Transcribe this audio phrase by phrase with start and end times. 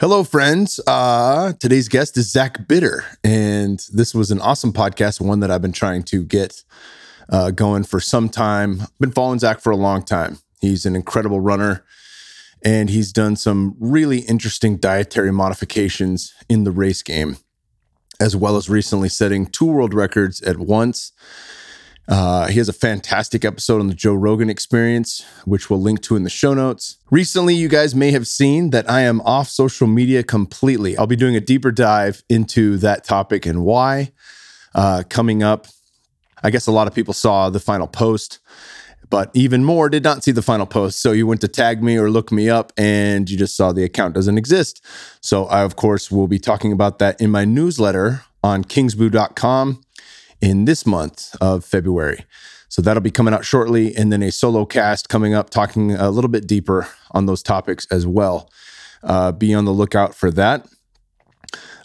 [0.00, 0.78] Hello, friends.
[0.86, 5.60] Uh, today's guest is Zach Bitter, and this was an awesome podcast, one that I've
[5.60, 6.62] been trying to get
[7.30, 8.82] uh, going for some time.
[8.82, 10.38] I've been following Zach for a long time.
[10.60, 11.84] He's an incredible runner,
[12.64, 17.38] and he's done some really interesting dietary modifications in the race game,
[18.20, 21.10] as well as recently setting two world records at once
[22.08, 26.16] uh, he has a fantastic episode on the Joe Rogan experience, which we'll link to
[26.16, 26.96] in the show notes.
[27.10, 30.96] Recently, you guys may have seen that I am off social media completely.
[30.96, 34.12] I'll be doing a deeper dive into that topic and why
[34.74, 35.66] uh, coming up.
[36.42, 38.38] I guess a lot of people saw the final post,
[39.10, 41.02] but even more did not see the final post.
[41.02, 43.84] So you went to tag me or look me up and you just saw the
[43.84, 44.82] account doesn't exist.
[45.20, 49.84] So I, of course, will be talking about that in my newsletter on kingsboo.com
[50.40, 52.24] in this month of February.
[52.68, 53.94] So that'll be coming out shortly.
[53.96, 57.86] And then a solo cast coming up, talking a little bit deeper on those topics
[57.90, 58.50] as well.
[59.02, 60.66] Uh, be on the lookout for that.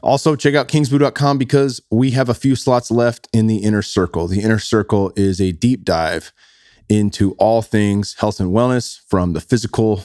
[0.02, 4.28] Also, check out kingsboo.com because we have a few slots left in the inner circle.
[4.28, 6.34] The inner circle is a deep dive
[6.90, 10.04] into all things health and wellness from the physical,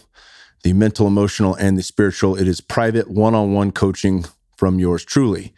[0.63, 2.37] the mental, emotional, and the spiritual.
[2.37, 4.25] It is private one on one coaching
[4.57, 5.53] from yours truly.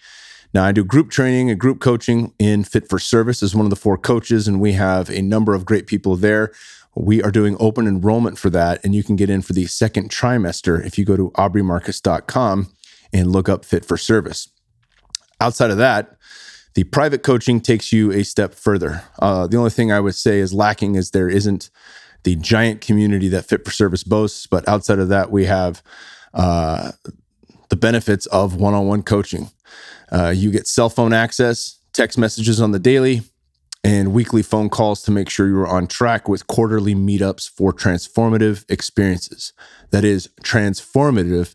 [0.53, 3.71] Now, I do group training and group coaching in Fit for Service as one of
[3.71, 6.53] the four coaches, and we have a number of great people there.
[6.97, 10.11] We are doing open enrollment for that, and you can get in for the second
[10.11, 12.73] trimester if you go to aubreymarcus.com
[13.13, 14.49] and look up Fit for Service.
[15.41, 16.17] Outside of that,
[16.75, 19.05] the private coaching takes you a step further.
[19.21, 21.71] Uh, the only thing I would say is lacking is there isn't
[22.25, 25.83] the giant community that Fit for Service boasts, but outside of that, we have
[26.35, 26.93] uh,
[27.69, 29.51] the benefits of one on one coaching.
[30.11, 33.23] Uh, you get cell phone access, text messages on the daily,
[33.83, 38.65] and weekly phone calls to make sure you're on track with quarterly meetups for transformative
[38.71, 39.53] experiences.
[39.91, 41.55] That is, transformative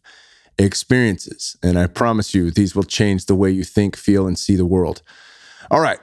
[0.58, 1.56] experiences.
[1.62, 4.66] And I promise you, these will change the way you think, feel, and see the
[4.66, 5.02] world.
[5.70, 6.00] All right.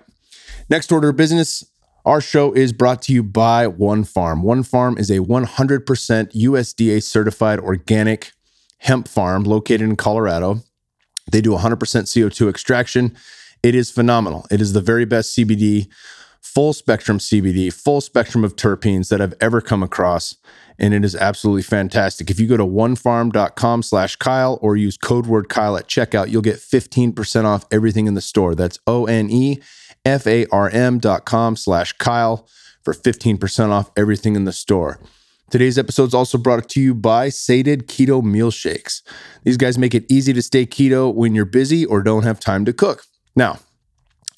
[0.68, 1.64] Next order of business.
[2.04, 4.42] Our show is brought to you by One Farm.
[4.42, 8.32] One Farm is a 100% USDA certified organic
[8.78, 10.62] hemp farm located in Colorado.
[11.32, 13.16] They do 100% CO2 extraction.
[13.62, 14.46] It is phenomenal.
[14.50, 15.88] It is the very best CBD,
[16.40, 20.36] full spectrum CBD, full spectrum of terpenes that I've ever come across.
[20.78, 22.30] And it is absolutely fantastic.
[22.30, 26.42] If you go to onefarm.com slash Kyle or use code word Kyle at checkout, you'll
[26.42, 28.54] get 15% off everything in the store.
[28.54, 29.58] That's O-N-E-F-A-R-M
[30.98, 32.48] dot com slash Kyle
[32.82, 34.98] for 15% off everything in the store.
[35.52, 39.02] Today's episode is also brought to you by Sated Keto Meal Shakes.
[39.44, 42.64] These guys make it easy to stay keto when you're busy or don't have time
[42.64, 43.04] to cook.
[43.36, 43.58] Now,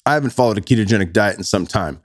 [0.05, 2.01] I haven't followed a ketogenic diet in some time.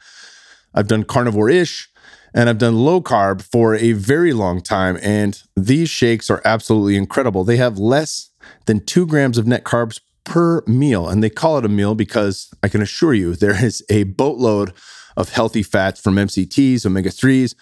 [0.76, 1.88] I've done carnivore ish
[2.32, 4.96] and I've done low carb for a very long time.
[5.02, 7.42] And these shakes are absolutely incredible.
[7.42, 8.30] They have less
[8.66, 11.08] than two grams of net carbs per meal.
[11.08, 14.72] And they call it a meal because I can assure you there is a boatload
[15.16, 17.54] of healthy fats from MCTs, omega 3s,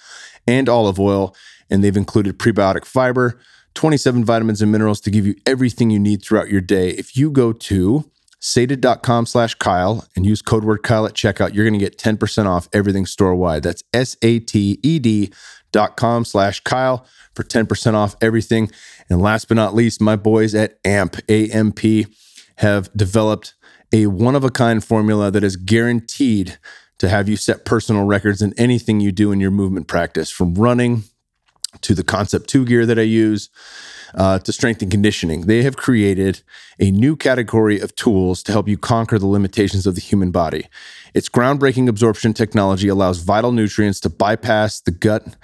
[0.49, 1.37] and olive oil.
[1.71, 3.39] And they've included prebiotic fiber,
[3.75, 6.91] 27 vitamins and minerals to give you everything you need throughout your day.
[6.91, 8.11] If you go to
[8.41, 12.47] sated.com slash Kyle and use code word Kyle at checkout, you're going to get 10%
[12.47, 13.63] off everything store wide.
[13.63, 15.31] That's S A T E D
[15.71, 18.71] dot com slash Kyle for 10% off everything.
[19.11, 21.81] And last but not least, my boys at AMP, AMP,
[22.57, 23.55] have developed
[23.93, 26.59] a one of a kind formula that is guaranteed
[26.99, 30.55] to have you set personal records in anything you do in your movement practice, from
[30.55, 31.05] running
[31.83, 33.51] to the Concept 2 gear that I use
[34.15, 35.43] uh, to strength and conditioning.
[35.43, 36.43] They have created
[36.79, 40.67] a new category of tools to help you conquer the limitations of the human body.
[41.15, 45.37] Its groundbreaking absorption technology allows vital nutrients to bypass the gut,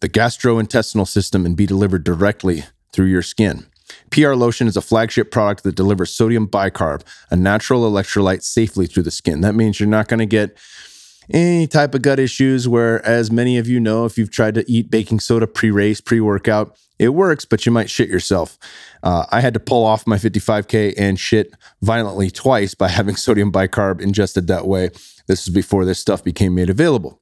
[0.00, 3.66] the gastrointestinal system, and be delivered directly through your skin.
[4.10, 9.02] PR Lotion is a flagship product that delivers sodium bicarb, a natural electrolyte, safely through
[9.02, 9.40] the skin.
[9.40, 10.56] That means you're not going to get
[11.30, 14.70] any type of gut issues where, as many of you know, if you've tried to
[14.70, 18.58] eat baking soda pre race, pre workout, it works, but you might shit yourself.
[19.02, 21.52] Uh, I had to pull off my 55K and shit
[21.82, 24.90] violently twice by having sodium bicarb ingested that way.
[25.26, 27.20] This is before this stuff became made available.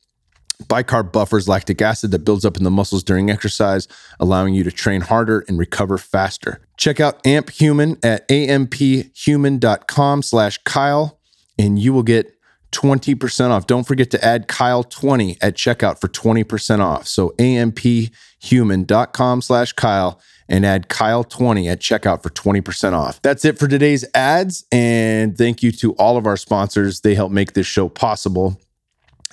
[0.64, 3.86] Bicarb buffers lactic acid that builds up in the muscles during exercise,
[4.18, 6.60] allowing you to train harder and recover faster.
[6.78, 11.20] Check out AMP Human at amphuman.com slash Kyle,
[11.58, 12.35] and you will get
[12.72, 13.66] 20% off.
[13.66, 17.06] Don't forget to add Kyle20 at checkout for 20% off.
[17.06, 23.20] So amphuman.com slash Kyle and add Kyle20 at checkout for 20% off.
[23.22, 24.64] That's it for today's ads.
[24.70, 27.00] And thank you to all of our sponsors.
[27.00, 28.60] They help make this show possible.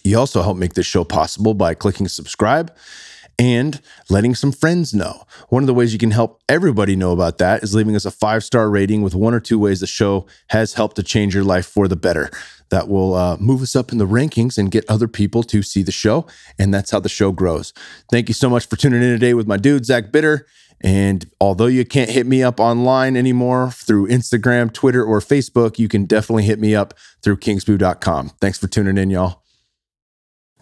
[0.03, 2.75] You also help make this show possible by clicking subscribe
[3.39, 5.23] and letting some friends know.
[5.49, 8.11] One of the ways you can help everybody know about that is leaving us a
[8.11, 11.43] five star rating with one or two ways the show has helped to change your
[11.43, 12.29] life for the better.
[12.73, 15.83] That will uh, move us up in the rankings and get other people to see
[15.83, 16.25] the show.
[16.57, 17.71] And that's how the show grows.
[18.09, 20.47] Thank you so much for tuning in today with my dude, Zach Bitter.
[20.81, 25.87] And although you can't hit me up online anymore through Instagram, Twitter, or Facebook, you
[25.87, 28.29] can definitely hit me up through kingsboo.com.
[28.41, 29.43] Thanks for tuning in, y'all.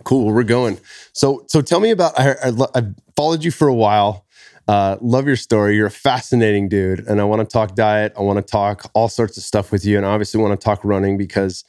[0.04, 0.82] Cool, we're going.
[1.14, 2.20] So, so tell me about.
[2.20, 4.26] I, I, I've followed you for a while.
[4.68, 5.76] Uh, love your story.
[5.76, 8.14] You're a fascinating dude, and I want to talk diet.
[8.18, 10.64] I want to talk all sorts of stuff with you, and I obviously want to
[10.64, 11.64] talk running because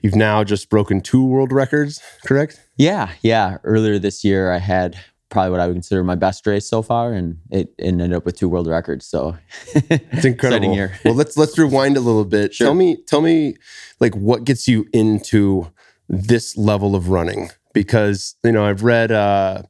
[0.00, 2.00] you've now just broken two world records.
[2.24, 2.60] Correct?
[2.76, 3.58] Yeah, yeah.
[3.64, 4.98] Earlier this year, I had
[5.30, 8.24] probably what I would consider my best race so far, and it, it ended up
[8.24, 9.06] with two world records.
[9.06, 9.36] So
[9.74, 10.74] it's incredible.
[11.04, 12.54] well, let's let's rewind a little bit.
[12.54, 12.68] Sure.
[12.68, 13.56] Tell me, tell me,
[14.00, 15.70] like what gets you into
[16.08, 17.50] this level of running?
[17.72, 19.62] Because you know I've read uh,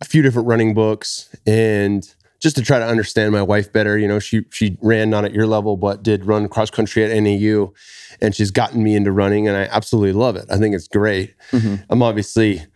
[0.00, 2.12] a few different running books, and
[2.42, 5.32] just to try to understand my wife better, you know, she she ran not at
[5.32, 7.72] your level, but did run cross country at NAU,
[8.20, 10.46] and she's gotten me into running, and I absolutely love it.
[10.50, 11.34] I think it's great.
[11.52, 11.76] Mm-hmm.
[11.88, 12.66] I'm obviously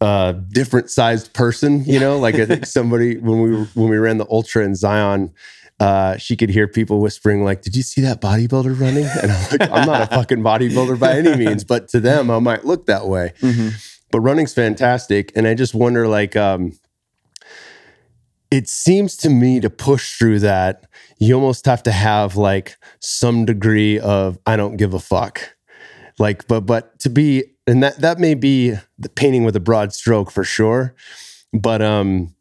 [0.00, 4.18] a different sized person, you know, like I think somebody when we when we ran
[4.18, 5.32] the ultra in Zion,
[5.80, 9.50] uh, she could hear people whispering like, "Did you see that bodybuilder running?" And I'm
[9.50, 12.86] like, "I'm not a fucking bodybuilder by any means, but to them, I might look
[12.86, 13.70] that way." Mm-hmm.
[14.12, 16.72] But running's fantastic, and I just wonder, like, um,
[18.50, 20.86] it seems to me to push through that,
[21.18, 25.56] you almost have to have like some degree of "I don't give a fuck."
[26.18, 29.92] Like, but but to be and that that may be the painting with a broad
[29.92, 30.94] stroke for sure
[31.52, 32.34] but um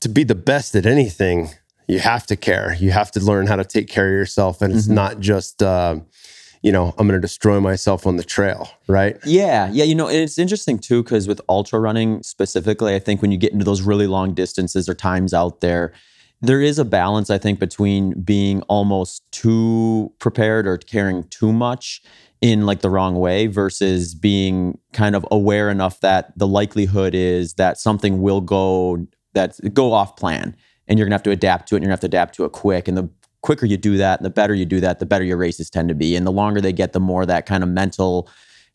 [0.00, 1.50] to be the best at anything
[1.86, 4.74] you have to care you have to learn how to take care of yourself and
[4.74, 4.94] it's mm-hmm.
[4.94, 5.96] not just uh,
[6.62, 9.16] you know i'm going to destroy myself on the trail right?
[9.24, 13.32] Yeah yeah you know it's interesting too because with ultra running specifically i think when
[13.32, 15.92] you get into those really long distances or times out there
[16.40, 22.02] there is a balance i think between being almost too prepared or caring too much
[22.40, 27.54] in like the wrong way versus being kind of aware enough that the likelihood is
[27.54, 30.56] that something will go that go off plan
[30.86, 32.44] and you're gonna have to adapt to it and you're gonna have to adapt to
[32.44, 33.08] it quick and the
[33.48, 35.88] quicker you do that and the better you do that the better your races tend
[35.88, 36.14] to be.
[36.14, 38.28] And the longer they get the more that kind of mental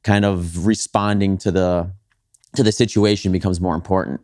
[0.03, 1.91] kind of responding to the
[2.55, 4.21] to the situation becomes more important.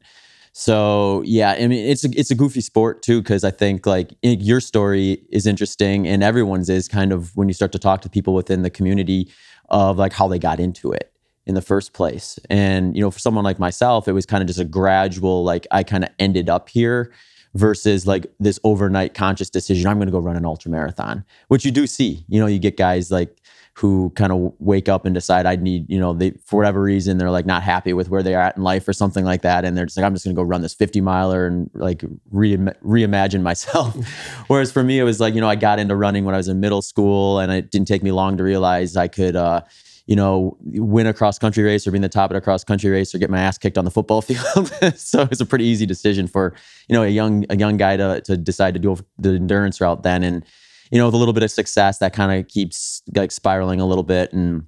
[0.53, 4.15] So yeah, I mean it's a it's a goofy sport too because I think like
[4.23, 8.09] your story is interesting and everyone's is kind of when you start to talk to
[8.09, 9.31] people within the community
[9.69, 11.13] of like how they got into it
[11.45, 12.39] in the first place.
[12.49, 15.67] And you know, for someone like myself, it was kind of just a gradual like
[15.69, 17.13] I kind of ended up here
[17.55, 21.65] versus like this overnight conscious decision I'm going to go run an ultra marathon, which
[21.65, 22.25] you do see.
[22.27, 23.41] You know, you get guys like
[23.73, 27.17] who kind of wake up and decide I need, you know, they for whatever reason
[27.17, 29.77] they're like not happy with where they're at in life or something like that, and
[29.77, 33.41] they're just like, I'm just gonna go run this 50 miler and like re- reimagine
[33.41, 33.95] myself.
[34.47, 36.49] Whereas for me, it was like, you know, I got into running when I was
[36.49, 39.35] in middle school, and it didn't take me long to realize I could.
[39.35, 39.61] Uh,
[40.09, 42.63] you know, win a cross country race or be in the top of a cross
[42.63, 44.73] country race or get my ass kicked on the football field.
[44.95, 46.55] so it's a pretty easy decision for,
[46.87, 50.01] you know, a young a young guy to to decide to do the endurance route
[50.01, 50.23] then.
[50.23, 50.43] And
[50.89, 53.85] you know, with a little bit of success, that kind of keeps like spiraling a
[53.85, 54.33] little bit.
[54.33, 54.65] And,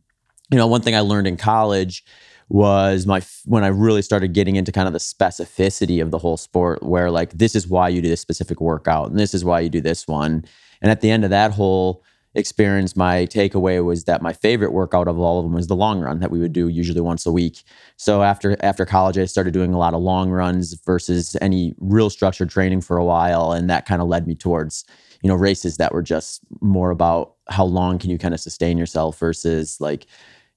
[0.51, 2.05] you know, one thing I learned in college
[2.47, 6.38] was my when I really started getting into kind of the specificity of the whole
[6.38, 9.61] sport, where like this is why you do this specific workout and this is why
[9.61, 10.45] you do this one.
[10.83, 15.07] And at the end of that whole experience, my takeaway was that my favorite workout
[15.07, 17.31] of all of them was the long run that we would do usually once a
[17.31, 17.63] week.
[17.97, 22.09] So after after college, I started doing a lot of long runs versus any real
[22.09, 24.85] structured training for a while, and that kind of led me towards
[25.21, 28.77] you know races that were just more about how long can you kind of sustain
[28.77, 30.05] yourself versus like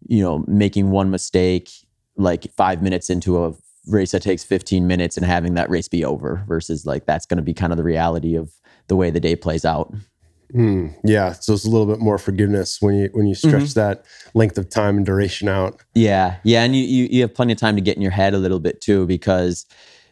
[0.06, 1.70] you know making one mistake
[2.16, 3.52] like five minutes into a
[3.88, 7.36] race that takes 15 minutes and having that race be over versus like that's going
[7.36, 8.52] to be kind of the reality of
[8.86, 9.92] the way the day plays out
[10.54, 13.80] mm, yeah so it's a little bit more forgiveness when you when you stretch mm-hmm.
[13.80, 15.82] that length of time and duration out.
[15.94, 18.34] Yeah yeah and you, you you have plenty of time to get in your head
[18.34, 19.66] a little bit too because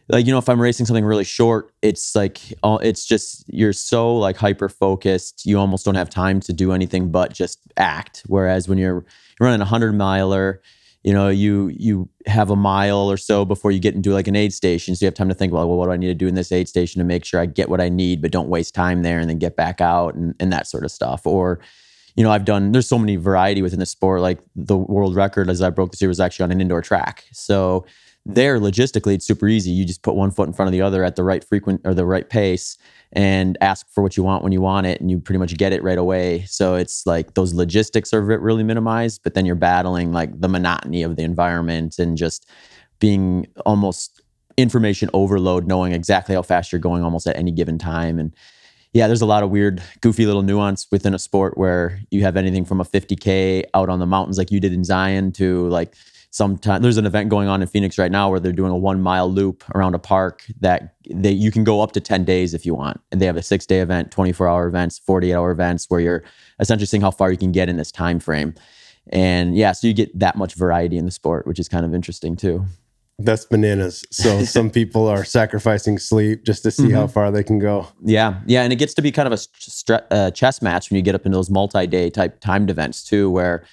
[0.09, 4.13] like you know if i'm racing something really short it's like it's just you're so
[4.13, 8.23] like hyper focused you almost don't have time to do anything but just act.
[8.27, 9.05] Whereas when you're, you're
[9.39, 10.61] running a 100 miler
[11.03, 14.35] you know you you have a mile or so before you get into like an
[14.35, 14.95] aid station.
[14.95, 16.35] So you have time to think well, well what do i need to do in
[16.35, 19.03] this aid station to make sure i get what i need but don't waste time
[19.03, 21.25] there and then get back out and, and that sort of stuff.
[21.27, 21.59] Or
[22.15, 24.21] you know i've done there's so many variety within the sport.
[24.21, 27.25] Like the world record as i broke this year was actually on an indoor track.
[27.33, 27.85] So
[28.25, 31.03] there logistically it's super easy you just put one foot in front of the other
[31.03, 32.77] at the right frequent or the right pace
[33.11, 35.73] and ask for what you want when you want it and you pretty much get
[35.73, 40.13] it right away so it's like those logistics are really minimized but then you're battling
[40.13, 42.49] like the monotony of the environment and just
[42.99, 44.21] being almost
[44.57, 48.19] information overload, knowing exactly how fast you're going almost at any given time.
[48.19, 48.33] And
[48.93, 52.37] yeah, there's a lot of weird, goofy little nuance within a sport where you have
[52.37, 55.95] anything from a 50K out on the mountains like you did in Zion to like
[56.33, 58.99] sometime there's an event going on in Phoenix right now where they're doing a one
[58.99, 62.65] mile loop around a park that they you can go up to 10 days if
[62.65, 62.99] you want.
[63.11, 66.23] And they have a six day event, 24 hour events, 48 hour events where you're
[66.59, 68.55] essentially seeing how far you can get in this time frame.
[69.11, 71.93] And yeah, so you get that much variety in the sport, which is kind of
[71.93, 72.65] interesting too.
[73.19, 74.03] That's bananas.
[74.09, 76.95] So some people are sacrificing sleep just to see mm-hmm.
[76.95, 77.87] how far they can go.
[78.03, 80.95] Yeah, yeah, and it gets to be kind of a st- uh, chess match when
[80.95, 83.63] you get up into those multi-day type timed events too, where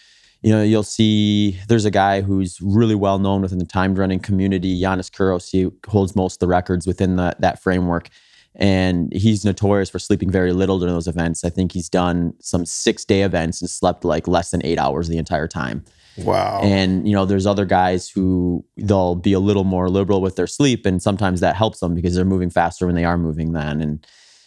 [0.43, 4.21] you know you'll see there's a guy who's really well known within the timed running
[4.21, 5.51] community, Yiannis Kouros.
[5.51, 8.09] He holds most of the records within the, that framework,
[8.55, 11.45] and he's notorious for sleeping very little during those events.
[11.45, 15.19] I think he's done some six-day events and slept like less than eight hours the
[15.19, 15.85] entire time.
[16.19, 16.61] Wow.
[16.63, 20.47] And you know, there's other guys who they'll be a little more liberal with their
[20.47, 23.81] sleep, and sometimes that helps them because they're moving faster when they are moving then.
[23.81, 24.07] And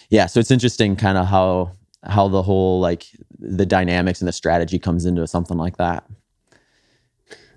[0.10, 1.72] yeah, so it's interesting kind of how
[2.06, 3.08] how the whole like
[3.40, 6.06] the dynamics and the strategy comes into something like that.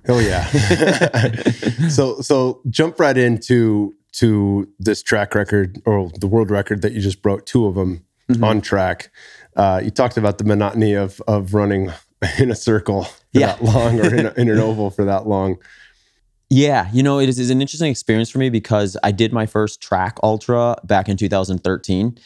[0.04, 0.46] Hell yeah.
[1.88, 7.00] so so jump right into to this track record or the world record that you
[7.00, 8.44] just broke, two of them mm-hmm.
[8.44, 9.10] on track.
[9.56, 11.92] Uh, you talked about the monotony of of running
[12.38, 13.46] in a circle for yeah.
[13.46, 15.56] that long or in, a, in, an oval for that long.
[16.48, 19.80] Yeah, you know, it is, an interesting experience for me because I did my first
[19.80, 22.18] track ultra back in 2013.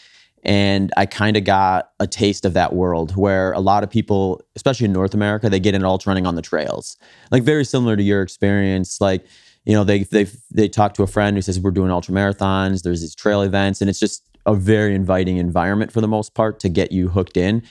[0.42, 4.40] And I kind of got a taste of that world where a lot of people,
[4.56, 6.96] especially in North America, they get into ultra running on the trails.
[7.30, 9.00] Like very similar to your experience.
[9.00, 9.24] Like,
[9.64, 12.82] you know, they they they talk to a friend who says we're doing ultra marathons.
[12.82, 16.58] There's these trail events, and it's just a very inviting environment for the most part
[16.60, 17.62] to get you hooked in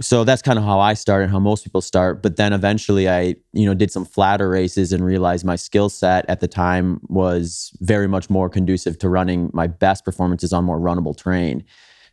[0.00, 2.22] so that's kind of how I started, how most people start.
[2.22, 6.24] But then eventually I, you know, did some flatter races and realized my skill set
[6.28, 10.80] at the time was very much more conducive to running my best performances on more
[10.80, 11.64] runnable terrain.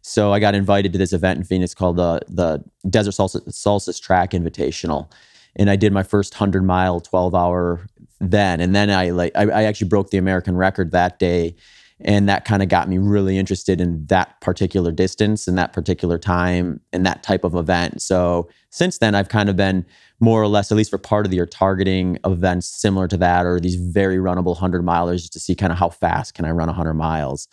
[0.02, 4.00] So I got invited to this event in Phoenix called the the Desert Solstice, Solstice
[4.00, 5.12] Track Invitational,
[5.56, 7.86] and I did my first hundred mile, twelve hour
[8.20, 11.56] then, and then I like I, I actually broke the American record that day
[12.04, 16.18] and that kind of got me really interested in that particular distance and that particular
[16.18, 18.02] time and that type of event.
[18.02, 19.86] So since then, I've kind of been
[20.20, 23.46] more or less, at least for part of the year, targeting events similar to that
[23.46, 26.52] or these very runnable 100 milers just to see kind of how fast can I
[26.52, 27.48] run 100 miles.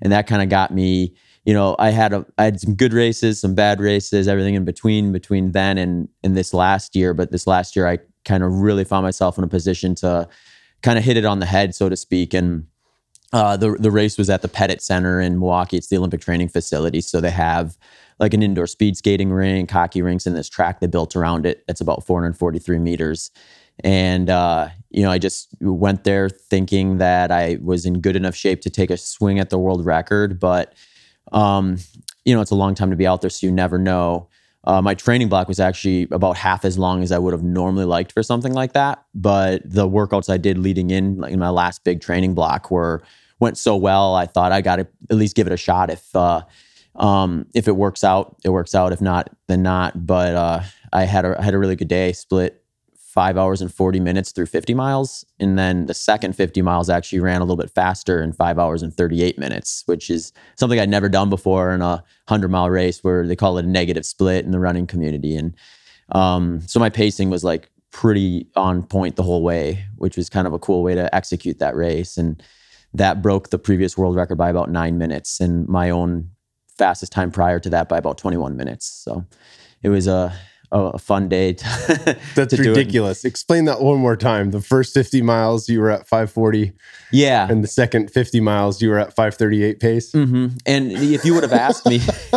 [0.00, 2.92] And that kind of got me, you know, I had a, I had some good
[2.92, 7.14] races, some bad races, everything in between, between then and, and this last year.
[7.14, 10.28] But this last year, I kind of really found myself in a position to
[10.82, 12.32] kind of hit it on the head, so to speak.
[12.32, 12.66] And,
[13.32, 15.78] uh, the the race was at the Pettit Center in Milwaukee.
[15.78, 17.78] It's the Olympic training facility, so they have
[18.18, 21.64] like an indoor speed skating rink, hockey rinks, and this track they built around it.
[21.66, 23.30] It's about 443 meters,
[23.82, 28.34] and uh, you know I just went there thinking that I was in good enough
[28.34, 30.74] shape to take a swing at the world record, but
[31.32, 31.78] um,
[32.24, 34.28] you know it's a long time to be out there, so you never know.
[34.64, 37.84] Uh, my training block was actually about half as long as I would have normally
[37.84, 39.04] liked for something like that.
[39.12, 43.02] But the workouts I did leading in, like in my last big training block, were
[43.40, 44.14] went so well.
[44.14, 45.90] I thought I got to at least give it a shot.
[45.90, 46.42] If uh,
[46.94, 48.92] um, if it works out, it works out.
[48.92, 50.06] If not, then not.
[50.06, 50.62] But uh,
[50.92, 52.12] I had a I had a really good day.
[52.12, 52.61] Split
[53.12, 55.22] five hours and 40 minutes through 50 miles.
[55.38, 58.82] And then the second 50 miles actually ran a little bit faster in five hours
[58.82, 63.04] and 38 minutes, which is something I'd never done before in a 100 mile race
[63.04, 65.36] where they call it a negative split in the running community.
[65.36, 65.54] And
[66.12, 70.46] um, so my pacing was like pretty on point the whole way, which was kind
[70.46, 72.16] of a cool way to execute that race.
[72.16, 72.42] And
[72.94, 76.30] that broke the previous world record by about nine minutes and my own
[76.78, 78.86] fastest time prior to that by about 21 minutes.
[78.86, 79.26] So
[79.82, 80.34] it was a,
[80.72, 81.52] a fun day.
[81.52, 83.24] To, That's to ridiculous.
[83.24, 84.50] Explain that one more time.
[84.50, 86.72] The first 50 miles, you were at 540.
[87.12, 87.46] Yeah.
[87.48, 90.12] And the second 50 miles, you were at 538 pace.
[90.12, 90.56] Mm-hmm.
[90.66, 92.00] And if you would have asked me,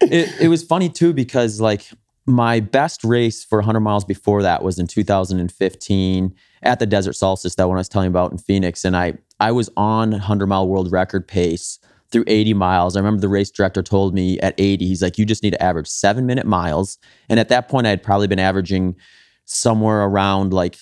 [0.00, 1.84] it, it was funny too, because like
[2.26, 7.54] my best race for 100 miles before that was in 2015 at the Desert Solstice,
[7.56, 8.84] that one I was telling you about in Phoenix.
[8.84, 11.78] And I I was on 100 mile world record pace
[12.10, 12.96] through 80 miles.
[12.96, 15.62] I remember the race director told me at 80, he's like, you just need to
[15.62, 16.98] average seven minute miles.
[17.28, 18.96] And at that point, I had probably been averaging
[19.44, 20.76] somewhere around like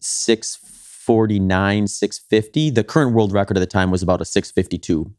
[0.00, 2.70] 649, 650.
[2.70, 5.10] The current world record at the time was about a 652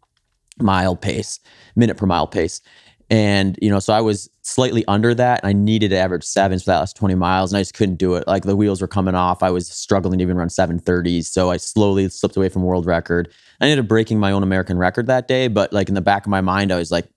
[0.60, 1.40] mile pace,
[1.76, 2.62] minute per mile pace.
[3.10, 5.42] And, you know, so I was slightly under that.
[5.44, 7.52] And I needed to average sevens for that last 20 miles.
[7.52, 8.28] And I just couldn't do it.
[8.28, 9.44] Like the wheels were coming off.
[9.44, 11.26] I was struggling to even run 730s.
[11.26, 13.32] So I slowly slipped away from world record.
[13.62, 15.48] I ended up breaking my own American record that day.
[15.48, 17.08] But like in the back of my mind, I was like,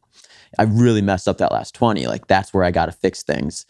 [0.59, 2.07] I really messed up that last 20.
[2.07, 3.65] Like that's where I got to fix things.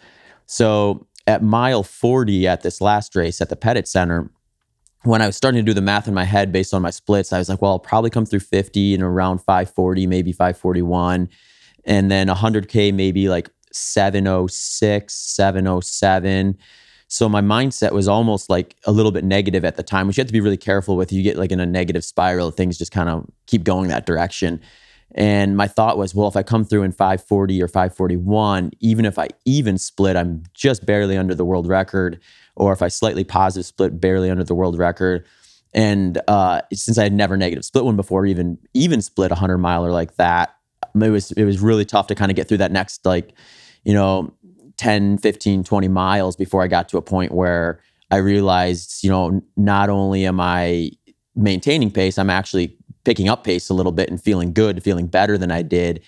[0.47, 4.31] So at mile 40 at this last race at the Pettit Center,
[5.05, 7.33] when I was starting to do the math in my head based on my splits,
[7.33, 11.29] I was like, well, I'll probably come through 50 and around 540, maybe 541.
[11.89, 16.59] And then 100K, maybe like 706, 707.
[17.09, 20.21] So my mindset was almost like a little bit negative at the time, which you
[20.21, 21.11] have to be really careful with.
[21.11, 24.61] You get like in a negative spiral, things just kind of keep going that direction.
[25.15, 29.19] And my thought was, well, if I come through in 540 or 541, even if
[29.19, 32.21] I even split, I'm just barely under the world record.
[32.57, 35.25] Or if I slightly positive split, barely under the world record.
[35.73, 39.59] And uh, since I had never negative split one before, even even split a hundred
[39.59, 40.58] miler like that,
[40.95, 43.33] it was it was really tough to kind of get through that next like,
[43.85, 44.33] you know,
[44.77, 47.81] 10, 15, 20 miles before I got to a point where
[48.11, 50.93] I realized, you know, not only am I
[51.35, 55.37] maintaining pace, I'm actually picking up pace a little bit and feeling good, feeling better
[55.37, 56.03] than I did.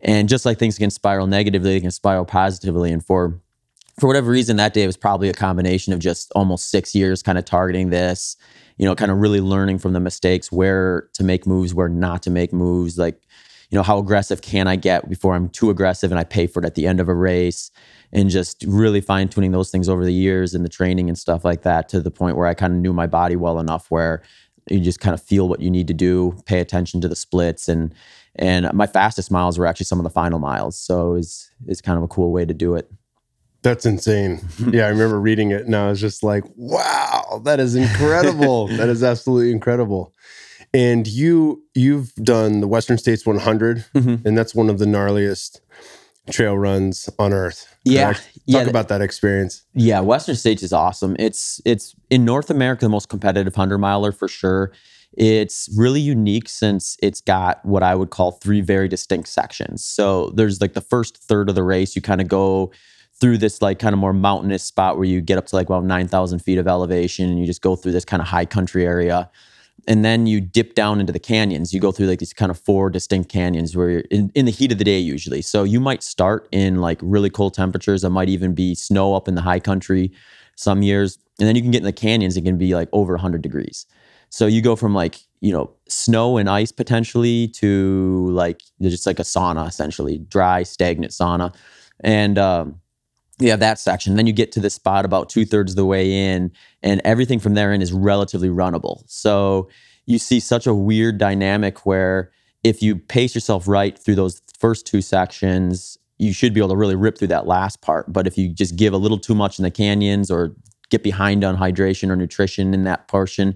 [0.00, 2.92] And just like things can spiral negatively, they can spiral positively.
[2.92, 3.40] And for
[3.98, 7.36] for whatever reason, that day was probably a combination of just almost six years kind
[7.36, 8.36] of targeting this,
[8.76, 12.22] you know, kind of really learning from the mistakes, where to make moves, where not
[12.22, 13.20] to make moves, like,
[13.70, 16.60] you know, how aggressive can I get before I'm too aggressive and I pay for
[16.60, 17.70] it at the end of a race
[18.12, 21.44] and just really fine tuning those things over the years and the training and stuff
[21.44, 24.22] like that to the point where I kind of knew my body well enough where
[24.70, 27.68] you just kind of feel what you need to do, pay attention to the splits
[27.68, 27.94] and
[28.40, 30.78] and my fastest miles were actually some of the final miles.
[30.78, 32.90] So it's it's kind of a cool way to do it.
[33.62, 34.40] That's insane.
[34.70, 38.68] yeah, I remember reading it and I was just like, wow, that is incredible.
[38.76, 40.14] that is absolutely incredible.
[40.74, 44.26] And you you've done the Western States 100 mm-hmm.
[44.26, 45.60] and that's one of the gnarliest
[46.30, 47.74] trail runs on earth.
[47.84, 48.12] Yeah.
[48.12, 48.60] Talk yeah.
[48.62, 49.62] about that experience.
[49.74, 50.00] Yeah.
[50.00, 51.16] Western States is awesome.
[51.18, 54.72] It's, it's in North America, the most competitive 100 miler for sure.
[55.16, 59.84] It's really unique since it's got what I would call three very distinct sections.
[59.84, 62.72] So there's like the first third of the race, you kind of go
[63.20, 65.84] through this like kind of more mountainous spot where you get up to like about
[65.84, 69.30] 9,000 feet of elevation and you just go through this kind of high country area
[69.86, 71.72] and then you dip down into the canyons.
[71.72, 74.50] You go through like these kind of four distinct canyons where you're in, in the
[74.50, 75.40] heat of the day usually.
[75.42, 78.04] So you might start in like really cold temperatures.
[78.04, 80.12] It might even be snow up in the high country
[80.56, 81.18] some years.
[81.38, 83.86] And then you can get in the canyons, it can be like over 100 degrees.
[84.30, 89.20] So you go from like, you know, snow and ice potentially to like just like
[89.20, 91.54] a sauna essentially, dry, stagnant sauna.
[92.00, 92.80] And um,
[93.46, 94.16] have that section.
[94.16, 96.50] Then you get to this spot about two thirds of the way in,
[96.82, 99.04] and everything from there in is relatively runnable.
[99.06, 99.68] So
[100.06, 102.32] you see such a weird dynamic where
[102.64, 106.76] if you pace yourself right through those first two sections, you should be able to
[106.76, 108.12] really rip through that last part.
[108.12, 110.56] But if you just give a little too much in the canyons or
[110.90, 113.54] get behind on hydration or nutrition in that portion,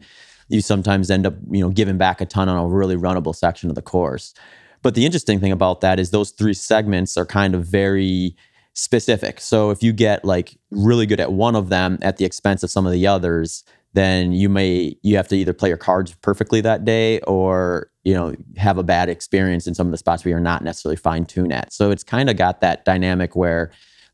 [0.48, 3.68] you sometimes end up, you know, giving back a ton on a really runnable section
[3.68, 4.34] of the course.
[4.82, 8.36] But the interesting thing about that is those three segments are kind of very
[8.74, 9.40] specific.
[9.40, 12.70] So if you get like really good at one of them at the expense of
[12.70, 16.60] some of the others, then you may you have to either play your cards perfectly
[16.62, 20.30] that day or you know have a bad experience in some of the spots where
[20.30, 21.72] you're not necessarily fine tuned at.
[21.72, 23.70] So it's kind of got that dynamic where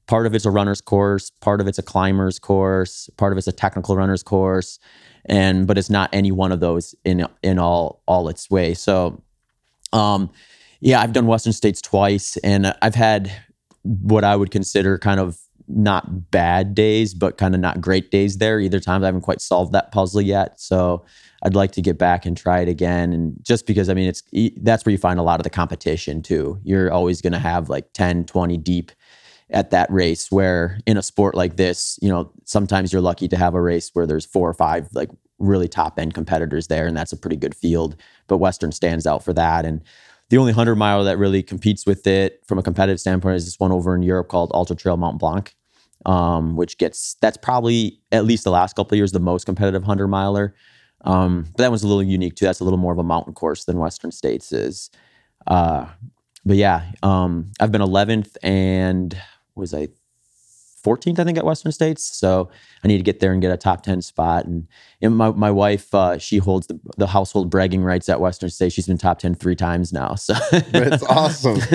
[0.06, 3.46] part of it's a runner's course, part of it's a climber's course, part of it's
[3.46, 4.80] a technical runner's course,
[5.26, 8.74] and but it's not any one of those in in all all its way.
[8.74, 9.22] So
[9.92, 10.30] um
[10.80, 13.32] yeah, I've done Western States twice and I've had
[13.82, 15.38] what I would consider kind of
[15.68, 19.02] not bad days, but kind of not great days there either times.
[19.02, 20.58] I haven't quite solved that puzzle yet.
[20.60, 21.04] So
[21.42, 23.12] I'd like to get back and try it again.
[23.12, 24.22] And just because, I mean, it's
[24.62, 26.58] that's where you find a lot of the competition too.
[26.64, 28.92] You're always going to have like 10, 20 deep
[29.50, 33.36] at that race where in a sport like this, you know, sometimes you're lucky to
[33.36, 36.86] have a race where there's four or five like really top end competitors there.
[36.86, 37.96] And that's a pretty good field.
[38.26, 39.64] But Western stands out for that.
[39.64, 39.82] And
[40.30, 43.58] the only 100 mile that really competes with it from a competitive standpoint is this
[43.58, 45.54] one over in Europe called Ultra Trail Mont Blanc,
[46.06, 49.82] um, which gets that's probably at least the last couple of years the most competitive
[49.82, 50.54] 100 miler.
[51.02, 52.44] Um, but that one's a little unique too.
[52.44, 54.90] That's a little more of a mountain course than Western States is.
[55.46, 55.86] Uh,
[56.44, 59.16] but yeah, um, I've been 11th and
[59.54, 59.88] was I
[60.88, 62.02] 14th, I think, at Western States.
[62.02, 62.50] So
[62.82, 64.46] I need to get there and get a top 10 spot.
[64.46, 64.66] And,
[65.02, 68.74] and my, my wife, uh, she holds the, the household bragging rights at Western States.
[68.74, 70.14] She's been top 10 three times now.
[70.14, 70.34] So
[70.70, 71.58] that's awesome.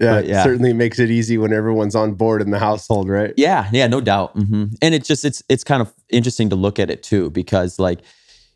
[0.00, 3.34] yeah, yeah, certainly makes it easy when everyone's on board in the household, right?
[3.36, 4.36] Yeah, yeah, no doubt.
[4.36, 4.74] Mm-hmm.
[4.80, 8.00] And it's just it's it's kind of interesting to look at it too because like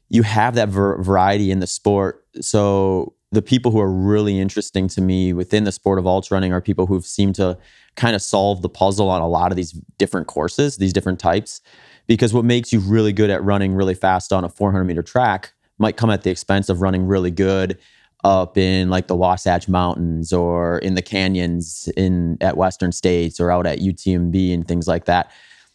[0.09, 2.25] you have that ver- variety in the sport.
[2.41, 6.53] So the people who are really interesting to me within the sport of ultra running
[6.53, 7.59] are people who've seemed to
[7.97, 11.61] kind of solve the puzzle on a lot of these different courses, these different types.
[12.07, 15.53] Because what makes you really good at running really fast on a 400 meter track
[15.79, 17.79] might come at the expense of running really good
[18.25, 23.51] up in like the Wasatch Mountains or in the canyons in at Western States or
[23.51, 25.31] out at UTMB and things like that.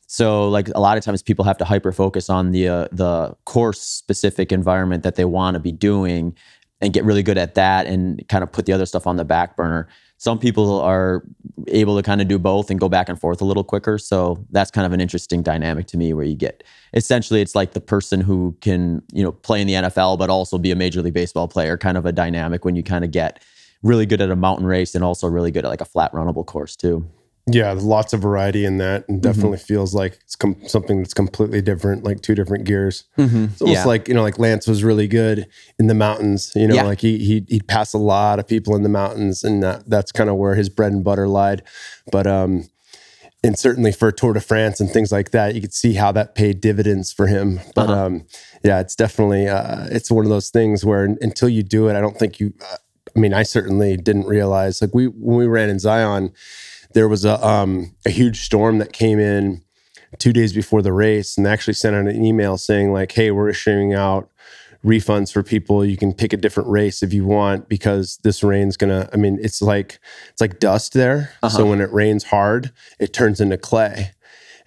[0.07, 3.33] So like a lot of times people have to hyper focus on the uh, the
[3.45, 6.35] course specific environment that they want to be doing
[6.81, 9.25] and get really good at that and kind of put the other stuff on the
[9.25, 9.87] back burner.
[10.17, 11.23] Some people are
[11.67, 13.97] able to kind of do both and go back and forth a little quicker.
[13.97, 16.63] So that's kind of an interesting dynamic to me where you get
[16.93, 20.57] essentially it's like the person who can, you know, play in the NFL but also
[20.57, 23.43] be a major league baseball player kind of a dynamic when you kind of get
[23.83, 26.45] really good at a mountain race and also really good at like a flat runnable
[26.45, 27.07] course too.
[27.47, 29.65] Yeah, lots of variety in that, and definitely mm-hmm.
[29.65, 33.05] feels like it's com- something that's completely different, like two different gears.
[33.17, 33.45] Mm-hmm.
[33.45, 33.85] It's almost yeah.
[33.85, 35.47] like you know, like Lance was really good
[35.79, 36.51] in the mountains.
[36.55, 36.83] You know, yeah.
[36.83, 40.11] like he he he'd pass a lot of people in the mountains, and that, that's
[40.11, 41.63] kind of where his bread and butter lied.
[42.11, 42.69] But um,
[43.43, 46.35] and certainly for Tour de France and things like that, you could see how that
[46.35, 47.59] paid dividends for him.
[47.73, 48.05] But uh-huh.
[48.05, 48.25] um,
[48.63, 52.01] yeah, it's definitely uh, it's one of those things where until you do it, I
[52.01, 52.53] don't think you.
[52.61, 52.77] Uh,
[53.15, 54.79] I mean, I certainly didn't realize.
[54.79, 56.33] Like we when we ran in Zion
[56.93, 59.63] there was a um, a huge storm that came in
[60.17, 63.31] two days before the race, and they actually sent out an email saying like, "Hey,
[63.31, 64.29] we're issuing out."
[64.83, 68.75] refunds for people you can pick a different race if you want because this rain's
[68.75, 69.99] gonna i mean it's like
[70.29, 71.55] it's like dust there uh-huh.
[71.55, 74.09] so when it rains hard it turns into clay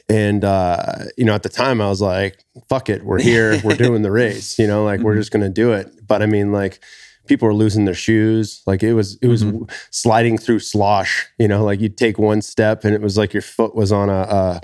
[0.08, 3.74] and uh, you know at the time i was like fuck it we're here we're
[3.76, 5.06] doing the race you know like mm-hmm.
[5.06, 6.78] we're just gonna do it but i mean like
[7.26, 8.62] people were losing their shoes.
[8.66, 9.64] Like it was it was mm-hmm.
[9.90, 11.26] sliding through slosh.
[11.38, 14.08] You know, like you'd take one step and it was like your foot was on
[14.08, 14.12] a.
[14.12, 14.60] a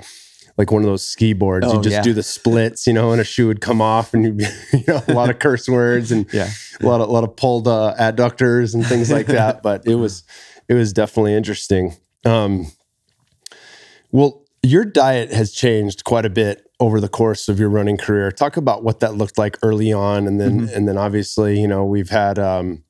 [0.57, 2.01] like one of those ski boards, oh, you just yeah.
[2.01, 5.01] do the splits, you know, and a shoe would come off, and you, you know,
[5.07, 6.49] a lot of curse words and yeah.
[6.79, 9.63] a lot of a lot of pulled uh, adductors and things like that.
[9.63, 10.23] But it was
[10.67, 11.95] it was definitely interesting.
[12.25, 12.71] Um,
[14.11, 18.31] well, your diet has changed quite a bit over the course of your running career.
[18.31, 20.75] Talk about what that looked like early on, and then mm-hmm.
[20.75, 22.83] and then obviously, you know, we've had um,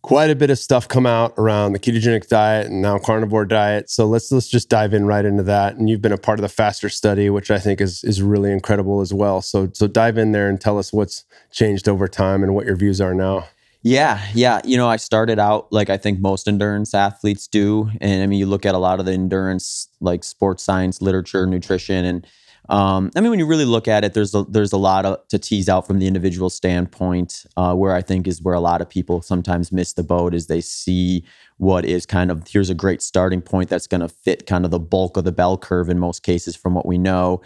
[0.00, 3.90] quite a bit of stuff come out around the ketogenic diet and now carnivore diet.
[3.90, 5.74] So let's let's just dive in right into that.
[5.74, 8.52] And you've been a part of the faster study, which I think is is really
[8.52, 9.42] incredible as well.
[9.42, 12.76] So so dive in there and tell us what's changed over time and what your
[12.76, 13.48] views are now.
[13.82, 14.62] Yeah, yeah.
[14.64, 17.90] You know, I started out like I think most endurance athletes do.
[18.00, 21.46] And I mean, you look at a lot of the endurance, like sports science, literature,
[21.46, 22.26] nutrition, and
[22.68, 25.26] um, I mean, when you really look at it, there's a, there's a lot of,
[25.28, 27.44] to tease out from the individual standpoint.
[27.56, 30.46] Uh, where I think is where a lot of people sometimes miss the boat is
[30.46, 31.24] they see
[31.58, 34.70] what is kind of here's a great starting point that's going to fit kind of
[34.70, 37.42] the bulk of the bell curve in most cases from what we know.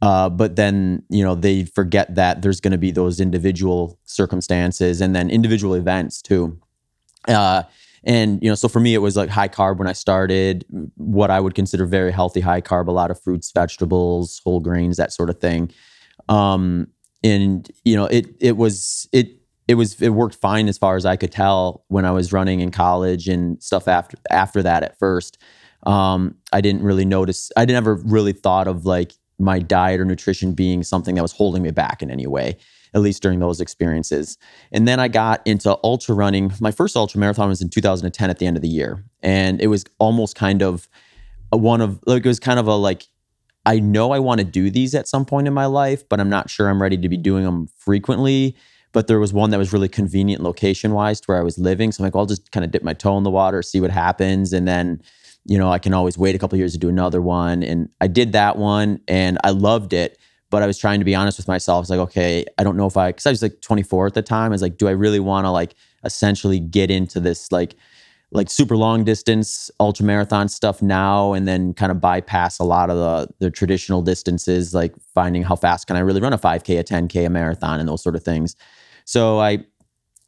[0.00, 5.00] Uh, but then you know they forget that there's going to be those individual circumstances
[5.00, 6.58] and then individual events too.
[7.26, 7.62] Uh,
[8.04, 10.64] and you know, so for me, it was like high carb when I started.
[10.96, 14.96] What I would consider very healthy high carb, a lot of fruits, vegetables, whole grains,
[14.96, 15.70] that sort of thing.
[16.28, 16.88] Um,
[17.22, 19.28] and you know, it it was it
[19.68, 22.60] it was it worked fine as far as I could tell when I was running
[22.60, 24.82] in college and stuff after after that.
[24.82, 25.38] At first,
[25.84, 27.52] um, I didn't really notice.
[27.56, 31.62] I never really thought of like my diet or nutrition being something that was holding
[31.62, 32.56] me back in any way
[32.94, 34.38] at least during those experiences.
[34.70, 36.52] And then I got into ultra running.
[36.60, 39.04] My first ultra marathon was in 2010 at the end of the year.
[39.22, 40.88] And it was almost kind of
[41.50, 43.06] a one of like it was kind of a like
[43.64, 46.28] I know I want to do these at some point in my life, but I'm
[46.28, 48.56] not sure I'm ready to be doing them frequently.
[48.92, 51.92] But there was one that was really convenient location wise to where I was living.
[51.92, 53.80] So I'm like, well, I'll just kind of dip my toe in the water, see
[53.80, 54.52] what happens.
[54.52, 55.00] And then,
[55.46, 57.62] you know, I can always wait a couple years to do another one.
[57.62, 60.18] And I did that one and I loved it
[60.52, 61.78] but I was trying to be honest with myself.
[61.78, 64.14] I was like, okay, I don't know if I, because I was like 24 at
[64.14, 64.52] the time.
[64.52, 67.74] I was like, do I really want to like essentially get into this like,
[68.32, 72.88] like super long distance ultra marathon stuff now and then kind of bypass a lot
[72.88, 76.80] of the the traditional distances like finding how fast can I really run a 5k
[76.80, 78.56] a 10k a marathon and those sort of things.
[79.04, 79.58] So I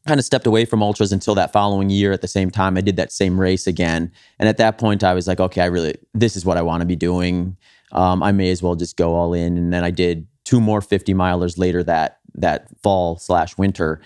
[0.06, 2.82] kind of stepped away from ultras until that following year at the same time I
[2.82, 5.94] did that same race again and at that point I was like okay I really
[6.12, 7.56] this is what I want to be doing
[7.94, 9.56] um, I may as well just go all in.
[9.56, 14.00] And then I did two more 50 milers later that that fall slash winter.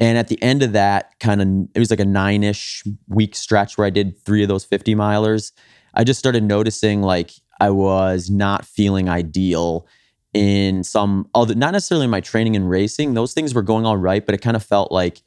[0.00, 3.34] And at the end of that, kind of, it was like a nine ish week
[3.34, 5.52] stretch where I did three of those 50 milers.
[5.94, 9.86] I just started noticing like I was not feeling ideal
[10.32, 13.14] in some other, not necessarily my training and racing.
[13.14, 15.22] Those things were going all right, but it kind of felt like,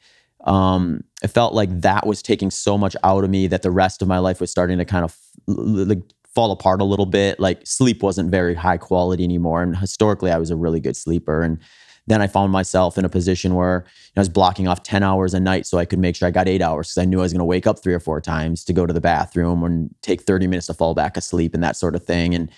[0.45, 4.01] um, it felt like that was taking so much out of me that the rest
[4.01, 5.17] of my life was starting to kind of
[5.47, 6.01] like
[6.38, 7.39] fall apart a little bit.
[7.39, 9.63] Like sleep wasn't very high quality anymore.
[9.63, 11.41] And historically, I was a really good sleeper.
[11.41, 11.58] And
[12.06, 15.02] then I found myself in a position where you know, I was blocking off 10
[15.02, 17.17] hours a night so I could make sure I got eight hours because I knew
[17.17, 19.63] I was going to wake up three or four times to go to the bathroom
[19.63, 22.36] and take 30 minutes to fall back asleep and that sort of thing.
[22.36, 22.52] And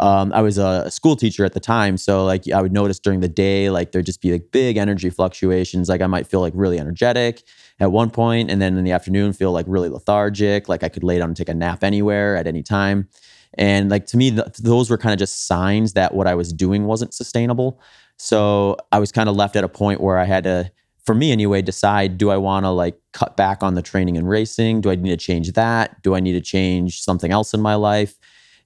[0.00, 1.96] um, I was a school teacher at the time.
[1.96, 5.10] So like I would notice during the day, like there'd just be like big energy
[5.10, 5.88] fluctuations.
[5.88, 7.42] Like I might feel like really energetic
[7.80, 10.68] at one point, and then in the afternoon feel like really lethargic.
[10.68, 13.08] Like I could lay down and take a nap anywhere at any time.
[13.56, 16.52] And like to me, th- those were kind of just signs that what I was
[16.52, 17.80] doing wasn't sustainable.
[18.16, 20.70] So I was kind of left at a point where I had to,
[21.04, 24.28] for me anyway, decide do I want to like cut back on the training and
[24.28, 24.80] racing?
[24.80, 26.02] Do I need to change that?
[26.02, 28.16] Do I need to change something else in my life?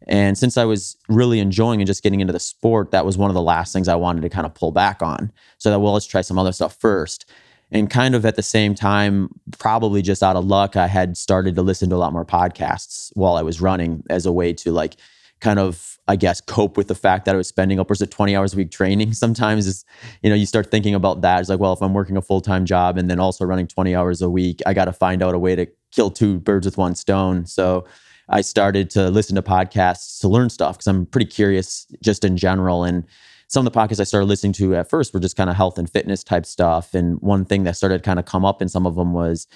[0.06, 3.30] And since I was really enjoying and just getting into the sport, that was one
[3.30, 5.32] of the last things I wanted to kind of pull back on.
[5.58, 7.28] So that, well, let's try some other stuff first.
[7.70, 9.28] And kind of at the same time,
[9.58, 13.10] probably just out of luck, I had started to listen to a lot more podcasts
[13.14, 14.96] while I was running as a way to like
[15.40, 18.34] kind of, I guess, cope with the fact that I was spending upwards of 20
[18.34, 19.12] hours a week training.
[19.24, 19.84] Sometimes is,
[20.22, 21.40] you know, you start thinking about that.
[21.40, 23.94] It's like, well, if I'm working a full time job and then also running 20
[23.94, 26.78] hours a week, I got to find out a way to kill two birds with
[26.78, 27.46] one stone.
[27.46, 27.84] So
[28.28, 32.36] I started to listen to podcasts to learn stuff because I'm pretty curious just in
[32.36, 32.84] general.
[32.84, 33.04] And
[33.48, 35.78] some of the podcasts I started listening to at first were just kind of health
[35.78, 36.94] and fitness type stuff.
[36.94, 39.46] And one thing that started kind of come up in some of them was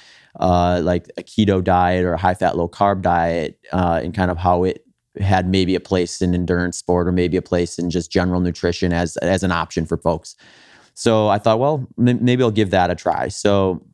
[0.40, 4.30] uh, like a keto diet or a high fat, low carb diet, uh, and kind
[4.30, 4.84] of how it
[5.20, 8.94] had maybe a place in endurance sport or maybe a place in just general nutrition
[8.94, 10.36] as as an option for folks.
[10.94, 13.28] So I thought, well, m- maybe I'll give that a try.
[13.28, 13.84] So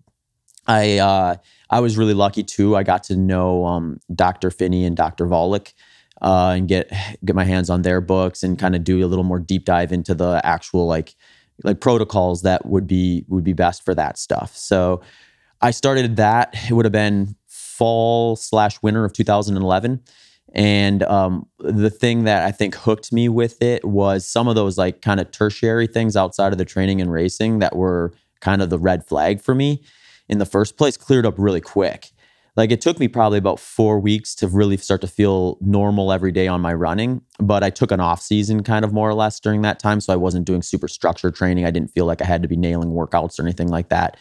[0.69, 1.37] I uh,
[1.71, 2.77] I was really lucky too.
[2.77, 4.53] I got to know um, Dr.
[4.53, 5.27] Phinney and Dr.
[5.27, 5.73] Volek
[6.23, 6.93] uh, and get
[7.25, 9.93] get my hands on their books and kind of do a little more deep dive
[9.93, 11.15] into the actual like
[11.65, 14.57] like protocols that would be would be best for that stuff.
[14.57, 15.01] So
[15.61, 16.55] I started that.
[16.69, 20.01] It would have been fall slash winter of 2011.
[20.55, 24.79] And um, the thing that I think hooked me with it was some of those
[24.79, 28.71] like kind of tertiary things outside of the training and racing that were kind of
[28.71, 29.83] the red flag for me
[30.29, 32.11] in the first place cleared up really quick.
[32.59, 36.33] Like it took me probably about four weeks to really start to feel normal every
[36.33, 37.23] day on my running.
[37.39, 40.01] But I took an off season kind of more or less during that time.
[40.01, 41.65] So I wasn't doing super structured training.
[41.65, 44.17] I didn't feel like I had to be nailing workouts or anything like that.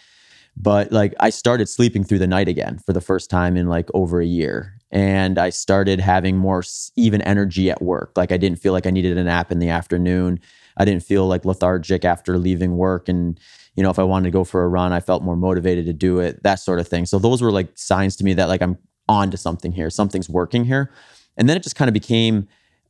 [0.55, 3.89] But like I started sleeping through the night again for the first time in like
[3.95, 4.77] over a year.
[4.91, 6.61] And I started having more
[6.95, 8.11] even energy at work.
[8.15, 10.39] Like I didn't feel like I needed a nap in the afternoon.
[10.77, 13.39] I didn't feel like lethargic after leaving work and
[13.77, 15.93] you know, if I wanted to go for a run, I felt more motivated to
[15.93, 17.05] do it, that sort of thing.
[17.05, 20.27] So those were like signs to me that like I'm on to something here, something's
[20.27, 20.91] working here.
[21.37, 22.47] And then it just kind of became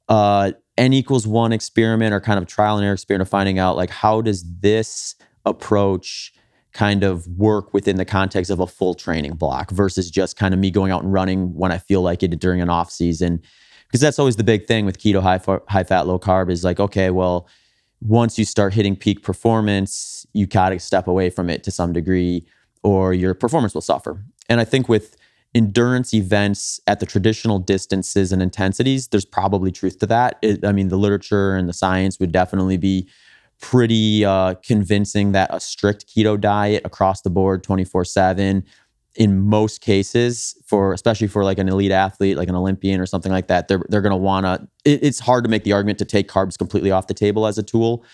[0.08, 3.76] uh, n equals one experiment or kind of trial and error experiment of finding out
[3.76, 6.34] like how does this approach
[6.72, 10.60] kind of work within the context of a full training block versus just kind of
[10.60, 13.42] me going out and running when I feel like it during an off season.
[13.88, 16.80] Because that's always the big thing with keto, high, high fat, low carb is like,
[16.80, 17.48] okay, well,
[18.02, 21.94] once you start hitting peak performance, you got to step away from it to some
[21.94, 22.46] degree,
[22.84, 24.24] or your performance will suffer.
[24.50, 25.18] And I think with
[25.56, 30.38] endurance events at the traditional distances and intensities, there's probably truth to that.
[30.42, 33.10] It, I mean, the literature and the science would definitely be
[33.60, 38.64] pretty uh, convincing that a strict keto diet across the board, 24 7,
[39.18, 43.32] in most cases for especially for like an elite athlete like an olympian or something
[43.32, 45.98] like that they're, they're going to want to it, it's hard to make the argument
[45.98, 48.06] to take carbs completely off the table as a tool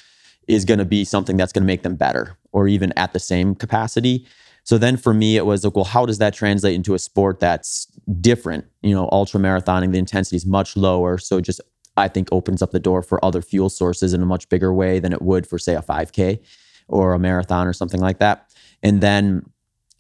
[0.48, 3.20] is going to be something that's going to make them better or even at the
[3.20, 4.28] same capacity.
[4.66, 7.40] So then for me it was like well how does that translate into a sport
[7.40, 7.86] that's
[8.22, 8.66] different?
[8.82, 11.60] You know ultra marathoning the intensity is much lower so just
[11.98, 15.00] i think opens up the door for other fuel sources in a much bigger way
[15.00, 16.40] than it would for say a 5k
[16.88, 18.50] or a marathon or something like that.
[18.82, 19.46] And then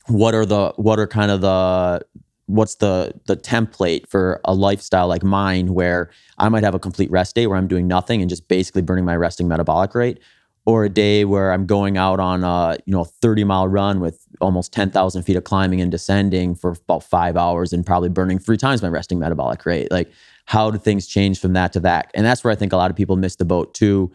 [0.08, 2.02] what are the what are kind of the
[2.48, 7.10] what's the the template for a lifestyle like mine where I might have a complete
[7.10, 10.20] rest day where I'm doing nothing and just basically burning my resting metabolic rate
[10.66, 14.26] or a day where I'm going out on a you know 30 mile run with
[14.42, 18.58] almost 10,000 feet of climbing and descending for about five hours and probably burning three
[18.58, 19.89] times my resting metabolic rate.
[19.92, 20.12] Like,
[20.46, 22.12] how do things change from that to that?
[22.13, 24.12] And that's where I think a lot of people miss the boat too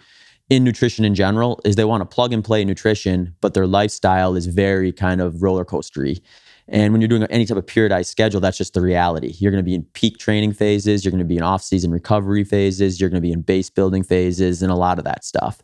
[0.50, 4.34] in nutrition in general is they want to plug and play nutrition, but their lifestyle
[4.34, 6.20] is very kind of roller coastery.
[6.68, 9.34] And when you're doing any type of periodized schedule, that's just the reality.
[9.38, 12.44] You're going to be in peak training phases, you're going to be in off-season recovery
[12.44, 15.62] phases, you're going to be in base building phases, and a lot of that stuff.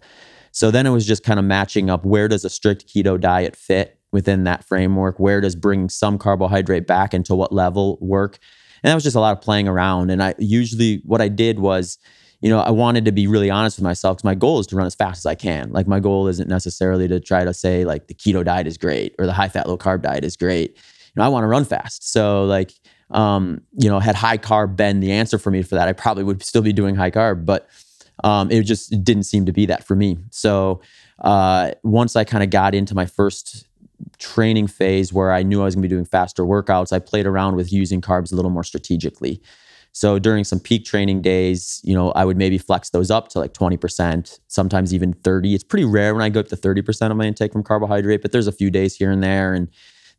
[0.51, 3.57] So then it was just kind of matching up where does a strict keto diet
[3.57, 5.19] fit within that framework?
[5.19, 8.39] Where does bringing some carbohydrate back into what level work?
[8.83, 10.11] And that was just a lot of playing around.
[10.11, 11.99] And I usually what I did was
[12.45, 14.77] you know, I wanted to be really honest with myself because my goal is to
[14.77, 15.73] run as fast as I can.
[15.73, 19.15] Like my goal isn't necessarily to try to say like the keto diet is great
[19.19, 20.73] or the high fat low carb diet is great.
[20.73, 22.13] You know, I want to run fast.
[22.13, 22.73] So like,
[23.13, 26.23] um, you know, had high carb been the answer for me for that, I probably
[26.23, 27.67] would still be doing high carb, but
[28.25, 30.19] um, it just it didn't seem to be that for me.
[30.29, 30.83] So
[31.21, 33.67] uh, once I kind of got into my first
[34.19, 37.25] training phase where I knew I was going to be doing faster workouts, I played
[37.25, 39.41] around with using carbs a little more strategically.
[39.95, 43.39] So during some peak training days, you know, I would maybe flex those up to
[43.39, 45.55] like 20%, sometimes even 30.
[45.55, 48.33] It's pretty rare when I go up to 30% of my intake from carbohydrate, but
[48.33, 49.69] there's a few days here and there and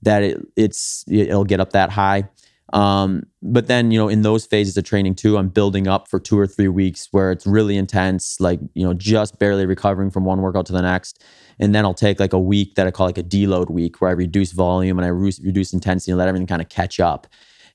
[0.01, 2.23] that it, it's it'll get up that high.
[2.71, 6.21] Um, but then, you know, in those phases of training too, I'm building up for
[6.21, 10.23] two or three weeks where it's really intense, like, you know, just barely recovering from
[10.23, 11.21] one workout to the next.
[11.59, 14.09] And then I'll take like a week that I call like a deload week where
[14.09, 17.27] I reduce volume and I re- reduce intensity and let everything kind of catch up.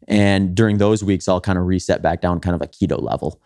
[0.09, 3.41] And during those weeks, I'll kind of reset back down kind of a keto level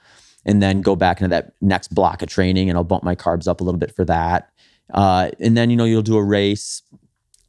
[0.46, 3.48] and then go back into that next block of training and I'll bump my carbs
[3.48, 4.50] up a little bit for that.
[4.92, 6.82] Uh, and then, you know, you'll do a race.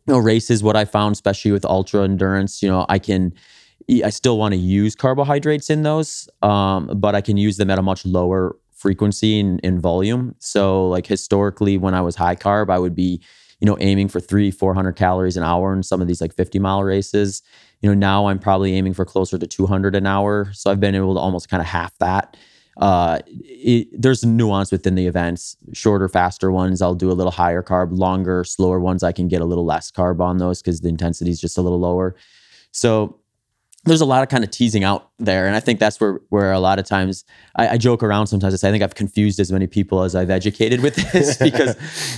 [0.07, 2.61] You know, race is what I found, especially with ultra endurance.
[2.61, 3.33] You know, I can,
[4.03, 7.79] I still want to use carbohydrates in those, um, but I can use them at
[7.79, 10.35] a much lower frequency and in volume.
[10.39, 13.21] So, like historically, when I was high carb, I would be,
[13.59, 16.59] you know, aiming for three, 400 calories an hour in some of these like 50
[16.59, 17.41] mile races.
[17.81, 20.49] You know, now I'm probably aiming for closer to 200 an hour.
[20.53, 22.37] So I've been able to almost kind of half that.
[22.77, 25.55] Uh, it, there's nuance within the events.
[25.73, 27.97] Shorter, faster ones, I'll do a little higher carb.
[27.97, 31.31] Longer, slower ones, I can get a little less carb on those because the intensity
[31.31, 32.15] is just a little lower.
[32.71, 33.19] So
[33.85, 36.51] there's a lot of kind of teasing out there, and I think that's where where
[36.51, 37.23] a lot of times
[37.55, 38.27] I, I, joke around.
[38.27, 41.37] Sometimes I say I think I've confused as many people as I've educated with this
[41.41, 41.75] because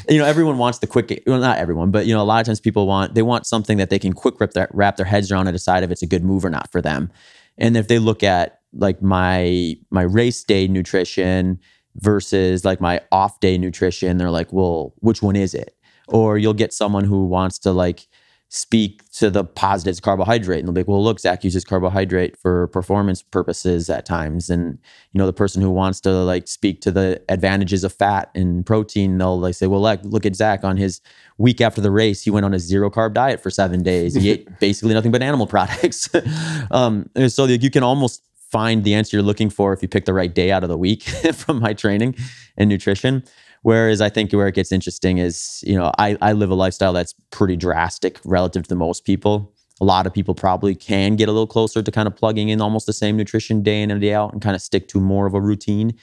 [0.09, 1.23] you know everyone wants the quick.
[1.27, 3.77] Well, not everyone, but you know a lot of times people want they want something
[3.77, 6.07] that they can quick wrap their wrap their heads around and decide if it's a
[6.07, 7.11] good move or not for them.
[7.57, 11.59] And if they look at like my my race day nutrition
[11.95, 15.75] versus like my off day nutrition, they're like, well, which one is it?
[16.07, 18.07] Or you'll get someone who wants to like
[18.49, 20.59] speak to the positives of carbohydrate.
[20.59, 24.49] And they'll be like, well, look, Zach uses carbohydrate for performance purposes at times.
[24.49, 24.77] And,
[25.11, 28.65] you know, the person who wants to like speak to the advantages of fat and
[28.65, 31.01] protein, they'll like say, well, like, look at Zach on his
[31.37, 34.15] week after the race, he went on a zero carb diet for seven days.
[34.15, 36.09] He ate basically nothing but animal products.
[36.71, 40.13] um, so you can almost find the answer you're looking for if you pick the
[40.13, 42.15] right day out of the week from my training
[42.55, 43.23] and nutrition.
[43.63, 46.93] Whereas I think where it gets interesting is, you know, I, I live a lifestyle
[46.93, 49.53] that's pretty drastic relative to most people.
[49.81, 52.61] A lot of people probably can get a little closer to kind of plugging in
[52.61, 55.27] almost the same nutrition day in and day out and kind of stick to more
[55.27, 55.93] of a routine.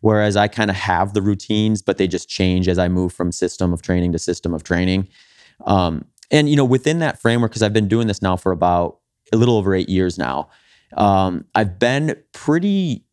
[0.00, 3.32] Whereas I kind of have the routines, but they just change as I move from
[3.32, 5.08] system of training to system of training.
[5.66, 8.98] Um, and, you know, within that framework, because I've been doing this now for about
[9.32, 10.50] a little over eight years now,
[10.96, 13.04] um, I've been pretty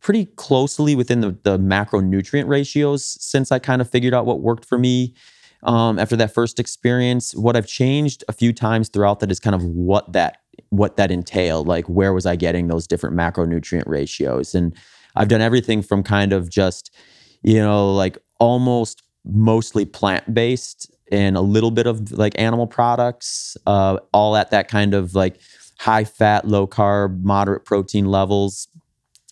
[0.00, 4.64] pretty closely within the, the macronutrient ratios since I kind of figured out what worked
[4.64, 5.14] for me
[5.62, 7.34] um, after that first experience.
[7.34, 10.38] What I've changed a few times throughout that is kind of what that
[10.70, 11.66] what that entailed.
[11.66, 14.54] Like where was I getting those different macronutrient ratios?
[14.54, 14.74] And
[15.16, 16.94] I've done everything from kind of just,
[17.42, 23.56] you know, like almost mostly plant based and a little bit of like animal products,
[23.66, 25.40] uh, all at that kind of like
[25.78, 28.68] high fat, low carb, moderate protein levels.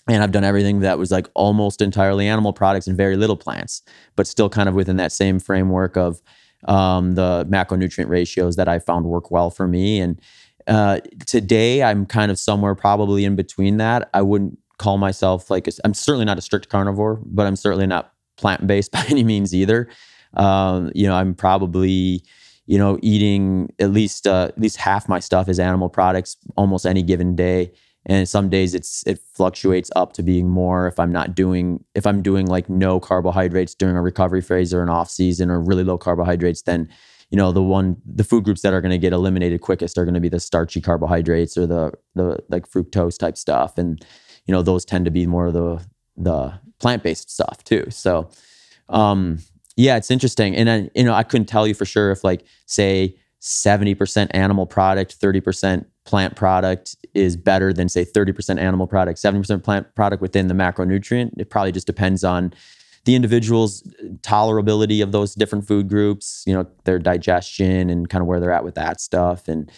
[0.08, 3.82] And I've done everything that was like almost entirely animal products and very little plants,
[4.16, 6.22] but still kind of within that same framework of
[6.64, 10.00] um, the macronutrient ratios that I found work well for me.
[10.00, 10.20] And
[10.66, 14.08] uh, today I'm kind of somewhere probably in between that.
[14.14, 17.86] I wouldn't call myself like, i am certainly not a strict carnivore, but I'm certainly
[17.86, 19.88] not plant based by any means either.
[20.34, 22.22] Um, you know, I'm probably
[22.68, 26.84] you know, eating at least uh, at least half my stuff is animal products almost
[26.84, 27.72] any given day.
[28.06, 32.06] And some days it's it fluctuates up to being more if I'm not doing if
[32.06, 35.84] I'm doing like no carbohydrates during a recovery phase or an off season or really
[35.84, 36.88] low carbohydrates, then
[37.30, 40.04] you know the one the food groups that are going to get eliminated quickest are
[40.04, 44.04] going to be the starchy carbohydrates or the the like fructose type stuff, and
[44.46, 45.84] you know those tend to be more of the
[46.16, 47.84] the plant based stuff too.
[47.90, 48.30] So
[48.88, 49.38] um,
[49.76, 50.56] yeah, it's interesting.
[50.56, 54.66] And I, you know, I couldn't tell you for sure if like say 70% animal
[54.66, 60.48] product, 30% plant product is better than say 30% animal product, 70% plant product within
[60.48, 61.38] the macronutrient.
[61.38, 62.54] It probably just depends on
[63.04, 63.82] the individual's
[64.22, 68.52] tolerability of those different food groups, you know, their digestion and kind of where they're
[68.52, 69.48] at with that stuff.
[69.48, 69.70] And,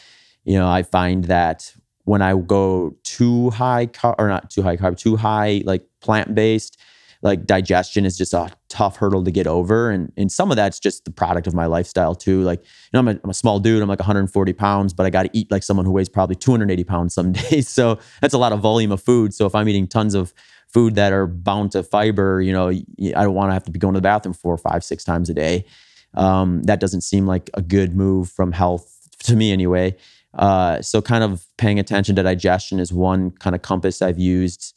[0.45, 4.77] you know, I find that when I go too high carb or not too high
[4.77, 6.79] carb, too high like plant based,
[7.23, 9.91] like digestion is just a tough hurdle to get over.
[9.91, 12.43] And, and some of that's just the product of my lifestyle too.
[12.43, 15.11] Like, you know, I'm a, I'm a small dude, I'm like 140 pounds, but I
[15.11, 17.69] got to eat like someone who weighs probably 280 pounds some days.
[17.69, 19.35] So that's a lot of volume of food.
[19.35, 20.33] So if I'm eating tons of
[20.69, 23.79] food that are bound to fiber, you know, I don't want to have to be
[23.79, 25.67] going to the bathroom four, five, six times a day.
[26.15, 29.97] Um, that doesn't seem like a good move from health to me anyway.
[30.33, 34.75] Uh, so kind of paying attention to digestion is one kind of compass I've used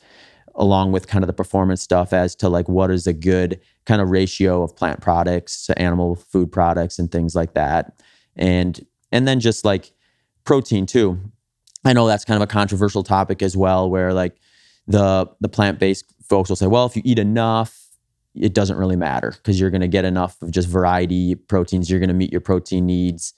[0.56, 4.02] along with kind of the performance stuff as to like what is a good kind
[4.02, 8.00] of ratio of plant products to animal food products and things like that.
[8.36, 9.92] And and then just like
[10.44, 11.20] protein too.
[11.86, 14.38] I know that's kind of a controversial topic as well where like
[14.88, 17.84] the the plant-based folks will say well if you eat enough
[18.36, 21.90] it doesn't really matter because you're going to get enough of just variety proteins.
[21.90, 23.34] You're going to meet your protein needs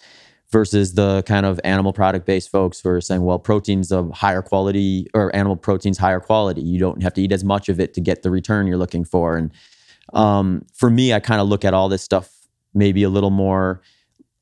[0.55, 4.41] versus the kind of animal product based folks who are saying, well, protein's of higher
[4.41, 6.61] quality or animal protein's higher quality.
[6.61, 9.03] You don't have to eat as much of it to get the return you're looking
[9.03, 9.35] for.
[9.35, 9.51] And
[10.13, 12.31] um, for me, I kind of look at all this stuff
[12.73, 13.81] maybe a little more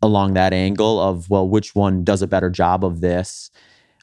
[0.04, 3.50] along that angle of, well, which one does a better job of this?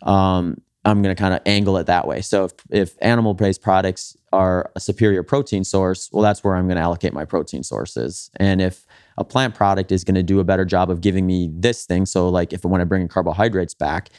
[0.02, 2.22] Um, I'm going to kind of angle it that way.
[2.22, 6.66] So if, if animal based products are a superior protein source, well, that's where I'm
[6.66, 8.32] going to allocate my protein sources.
[8.34, 8.84] And if
[9.21, 12.07] a plant product is going to do a better job of giving me this thing,
[12.07, 14.11] so like if when I bring carbohydrates back,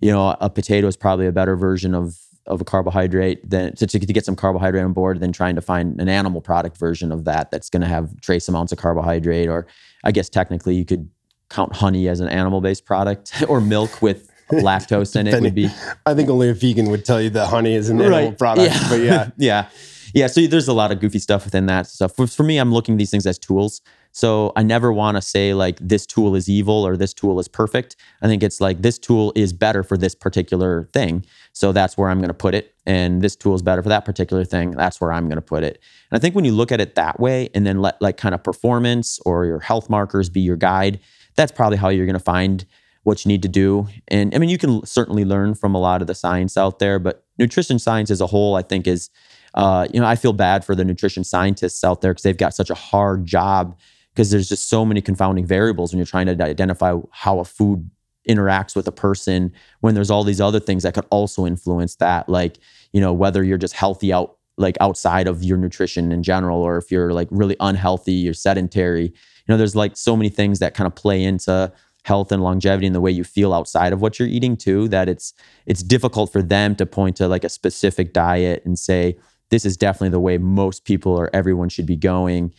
[0.00, 3.86] you know, a potato is probably a better version of of a carbohydrate than to,
[3.86, 7.24] to get some carbohydrate on board than trying to find an animal product version of
[7.24, 9.66] that that's going to have trace amounts of carbohydrate or
[10.04, 11.08] i guess technically you could
[11.48, 15.68] count honey as an animal based product or milk with lactose in it would be.
[16.06, 18.12] I think only a vegan would tell you that honey is an right.
[18.12, 18.74] animal product.
[18.74, 18.88] Yeah.
[18.88, 19.68] But yeah, yeah,
[20.12, 20.26] yeah.
[20.26, 22.14] So there's a lot of goofy stuff within that stuff.
[22.14, 23.80] For, for me, I'm looking these things as tools.
[24.14, 27.48] So I never want to say like this tool is evil or this tool is
[27.48, 27.96] perfect.
[28.22, 31.26] I think it's like this tool is better for this particular thing.
[31.52, 32.76] So that's where I'm going to put it.
[32.86, 34.70] And this tool is better for that particular thing.
[34.70, 35.80] That's where I'm going to put it.
[36.12, 38.36] And I think when you look at it that way and then let like kind
[38.36, 41.00] of performance or your health markers be your guide,
[41.34, 42.66] that's probably how you're going to find
[43.02, 43.88] what you need to do.
[44.06, 47.00] And I mean, you can certainly learn from a lot of the science out there,
[47.00, 49.10] but nutrition science as a whole, I think, is,
[49.54, 52.54] uh, you know, I feel bad for the nutrition scientists out there because they've got
[52.54, 53.76] such a hard job
[54.14, 57.90] because there's just so many confounding variables when you're trying to identify how a food
[58.28, 62.26] interacts with a person when there's all these other things that could also influence that
[62.28, 62.58] like
[62.92, 66.78] you know whether you're just healthy out like outside of your nutrition in general or
[66.78, 69.04] if you're like really unhealthy you're sedentary.
[69.04, 69.12] You
[69.48, 71.70] know there's like so many things that kind of play into
[72.04, 75.08] health and longevity and the way you feel outside of what you're eating too that
[75.08, 75.34] it's
[75.66, 79.16] it's difficult for them to point to like a specific diet and say
[79.50, 82.52] this is definitely the way most people or everyone should be going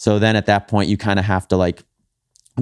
[0.00, 1.84] so then at that point you kind of have to like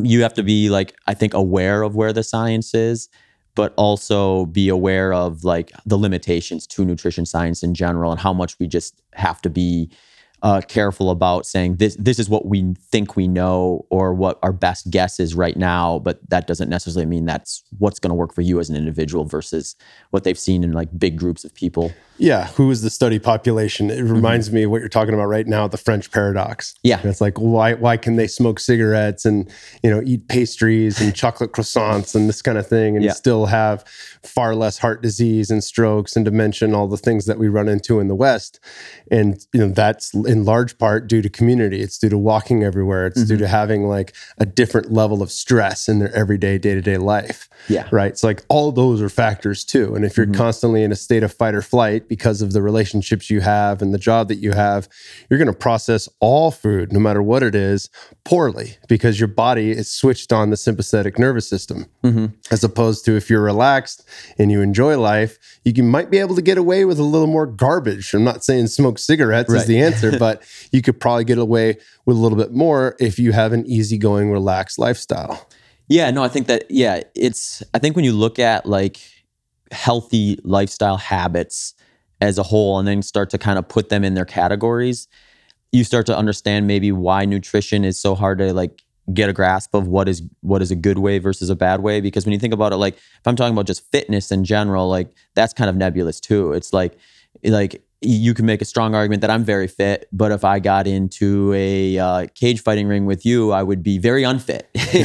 [0.02, 3.08] you have to be like i think aware of where the science is
[3.54, 8.32] but also be aware of like the limitations to nutrition science in general and how
[8.32, 9.88] much we just have to be
[10.42, 14.52] uh, careful about saying this this is what we think we know or what our
[14.52, 18.32] best guess is right now, but that doesn't necessarily mean that's what's going to work
[18.32, 19.74] for you as an individual versus
[20.10, 21.92] what they've seen in like big groups of people.
[22.18, 23.90] Yeah, who is the study population?
[23.90, 24.56] It reminds mm-hmm.
[24.56, 26.74] me of what you're talking about right now, the French paradox.
[26.82, 29.50] Yeah, it's like why why can they smoke cigarettes and
[29.82, 33.12] you know eat pastries and chocolate croissants and this kind of thing and yeah.
[33.12, 33.84] still have
[34.22, 37.68] far less heart disease and strokes and dementia and all the things that we run
[37.68, 38.58] into in the West,
[39.10, 41.80] and you know that's in large part due to community.
[41.80, 43.06] It's due to walking everywhere.
[43.06, 43.28] It's mm-hmm.
[43.28, 46.98] due to having like a different level of stress in their everyday day to day
[46.98, 47.48] life.
[47.68, 48.10] Yeah, right.
[48.10, 49.94] It's so like all those are factors too.
[49.94, 50.34] And if you're mm-hmm.
[50.34, 53.94] constantly in a state of fight or flight because of the relationships you have and
[53.94, 54.86] the job that you have,
[55.30, 57.88] you're going to process all food, no matter what it is,
[58.24, 61.86] poorly because your body is switched on the sympathetic nervous system.
[62.04, 62.26] Mm-hmm.
[62.50, 64.06] As opposed to if you're relaxed
[64.38, 67.26] and you enjoy life, you can, might be able to get away with a little
[67.26, 68.12] more garbage.
[68.12, 69.60] I'm not saying smoke cigarettes right.
[69.60, 70.42] is the answer, but
[70.72, 74.30] you could probably get away with a little bit more if you have an easygoing,
[74.30, 75.48] relaxed lifestyle.
[75.88, 79.00] Yeah, no, I think that, yeah, it's, I think when you look at like
[79.72, 81.74] healthy lifestyle habits,
[82.20, 85.08] as a whole and then start to kind of put them in their categories,
[85.72, 89.74] you start to understand maybe why nutrition is so hard to like get a grasp
[89.74, 92.00] of what is what is a good way versus a bad way.
[92.00, 94.88] Because when you think about it like if i'm talking about just fitness in general
[94.88, 96.52] like that's kind of nebulous too.
[96.52, 96.96] It's like
[97.44, 100.86] like you can make a strong argument that I'm very fit, but if I got
[100.86, 104.70] into a uh, cage fighting ring with you, I would be very unfit.
[104.94, 105.02] you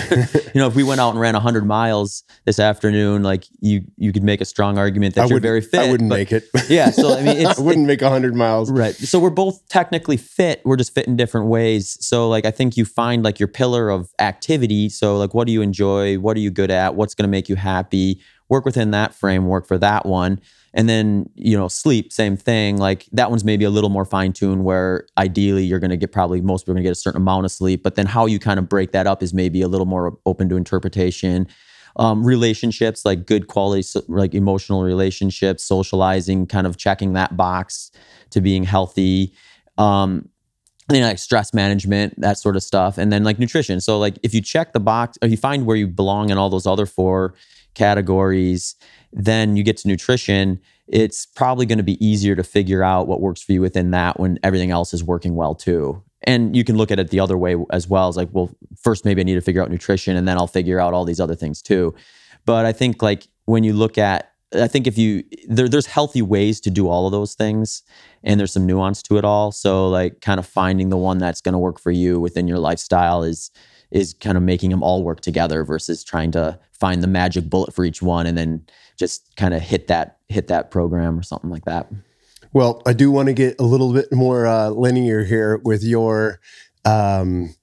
[0.53, 4.23] know, if we went out and ran 100 miles this afternoon, like you, you could
[4.23, 5.79] make a strong argument that I you're very fit.
[5.79, 6.47] I wouldn't but, make it.
[6.69, 8.71] yeah, so I mean, I wouldn't make 100 miles.
[8.71, 8.93] Right.
[8.93, 10.61] So we're both technically fit.
[10.63, 11.97] We're just fit in different ways.
[11.99, 14.89] So like, I think you find like your pillar of activity.
[14.89, 16.19] So like, what do you enjoy?
[16.19, 16.93] What are you good at?
[16.93, 18.21] What's going to make you happy?
[18.49, 20.39] Work within that framework for that one
[20.73, 22.77] and then, you know, sleep, same thing.
[22.77, 26.11] Like that one's maybe a little more fine tuned where ideally you're going to get
[26.11, 27.83] probably most people are going to get a certain amount of sleep.
[27.83, 30.49] But then how you kind of break that up is maybe a little more open
[30.49, 31.47] to interpretation.
[31.97, 37.91] Um, relationships, like good quality, like emotional relationships, socializing, kind of checking that box
[38.31, 39.33] to being healthy.
[39.77, 40.29] Um,
[40.91, 42.97] you know, like stress management, that sort of stuff.
[42.97, 43.79] And then like nutrition.
[43.79, 46.49] So like if you check the box or you find where you belong in all
[46.49, 47.35] those other four
[47.75, 48.75] categories,
[49.13, 53.21] then you get to nutrition, it's probably going to be easier to figure out what
[53.21, 56.03] works for you within that when everything else is working well too.
[56.23, 58.07] And you can look at it the other way as well.
[58.07, 58.49] As like, well,
[58.81, 61.19] first maybe I need to figure out nutrition and then I'll figure out all these
[61.19, 61.93] other things too.
[62.45, 66.21] But I think like when you look at I think if you there, there's healthy
[66.21, 67.81] ways to do all of those things
[68.23, 69.51] and there's some nuance to it all.
[69.51, 72.59] So like kind of finding the one that's going to work for you within your
[72.59, 73.51] lifestyle is
[73.91, 77.73] is kind of making them all work together versus trying to find the magic bullet
[77.73, 78.65] for each one and then
[78.97, 81.87] just kind of hit that hit that program or something like that.
[82.53, 86.39] Well, I do want to get a little bit more uh, linear here with your
[86.85, 87.55] um,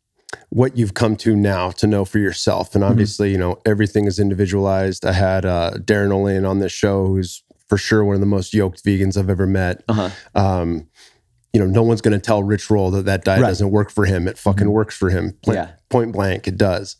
[0.48, 3.32] what you've come to now to know for yourself, and obviously, mm-hmm.
[3.32, 5.06] you know, everything is individualized.
[5.06, 8.52] I had uh, Darin Olien on this show, who's for sure one of the most
[8.52, 9.84] yoked vegans I've ever met.
[9.88, 10.10] Uh-huh.
[10.34, 10.88] Um,
[11.52, 13.48] you know, no one's going to tell Rich Roll that that diet right.
[13.48, 14.28] doesn't work for him.
[14.28, 14.70] It fucking mm-hmm.
[14.72, 15.32] works for him.
[15.44, 15.70] Point, yeah.
[15.88, 16.96] point blank, it does.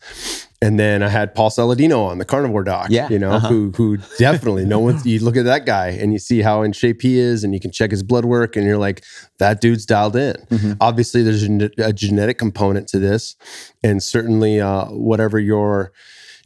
[0.62, 3.08] And then I had Paul Saladino on the carnivore doc, yeah.
[3.08, 3.48] you know, uh-huh.
[3.48, 6.72] who who definitely no one you look at that guy and you see how in
[6.72, 9.02] shape he is and you can check his blood work and you're like
[9.38, 10.36] that dude's dialed in.
[10.50, 10.72] Mm-hmm.
[10.80, 13.36] Obviously there's a, a, genetic component to this
[13.82, 15.92] and certainly uh, whatever your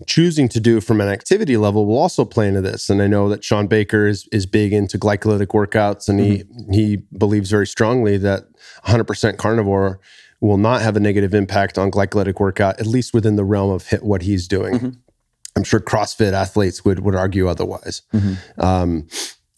[0.07, 2.91] choosing to do from an activity level will also play into this.
[2.91, 6.73] And I know that Shawn Baker is is big into glycolytic workouts, and mm-hmm.
[6.73, 8.45] he he believes very strongly that
[8.87, 10.01] 100% carnivore
[10.41, 13.89] will not have a negative impact on glycolytic workout, at least within the realm of
[14.01, 14.75] what he's doing.
[14.75, 14.91] Mm-hmm.
[15.57, 18.03] I'm sure CrossFit athletes would would argue otherwise.
[18.13, 18.61] Mm-hmm.
[18.61, 19.07] Um,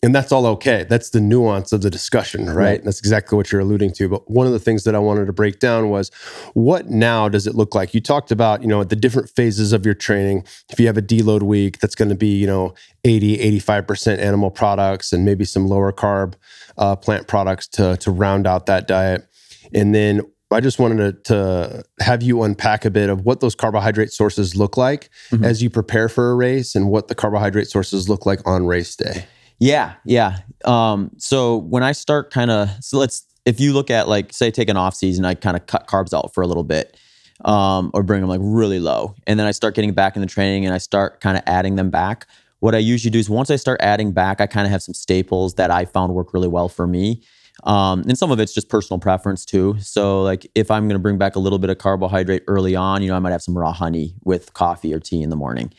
[0.03, 0.85] and that's all okay.
[0.89, 2.55] That's the nuance of the discussion, right?
[2.55, 2.85] right?
[2.85, 4.09] That's exactly what you're alluding to.
[4.09, 6.11] But one of the things that I wanted to break down was
[6.53, 7.95] what now does it look like?
[7.95, 10.45] You talked about, you know, the different phases of your training.
[10.71, 12.75] If you have a deload week, that's going to be, you know,
[13.05, 16.35] 80, 85% animal products and maybe some lower carb
[16.77, 19.27] uh, plant products to, to round out that diet.
[19.75, 20.21] And then
[20.51, 24.55] I just wanted to, to, have you unpack a bit of what those carbohydrate sources
[24.55, 25.45] look like mm-hmm.
[25.45, 28.95] as you prepare for a race and what the carbohydrate sources look like on race
[28.95, 29.27] day.
[29.59, 30.39] Yeah, yeah.
[30.65, 34.51] Um, so when I start kind of, so let's, if you look at like, say,
[34.51, 36.97] take an off season, I kind of cut carbs out for a little bit,
[37.45, 40.29] um, or bring them like really low, and then I start getting back in the
[40.29, 42.27] training and I start kind of adding them back.
[42.61, 44.95] What I usually do is once I start adding back, I kind of have some
[44.95, 47.23] staples that I found work really well for me.
[47.65, 49.77] Um, and some of it's just personal preference too.
[49.81, 53.03] So, like if I'm going to bring back a little bit of carbohydrate early on,
[53.03, 55.73] you know, I might have some raw honey with coffee or tea in the morning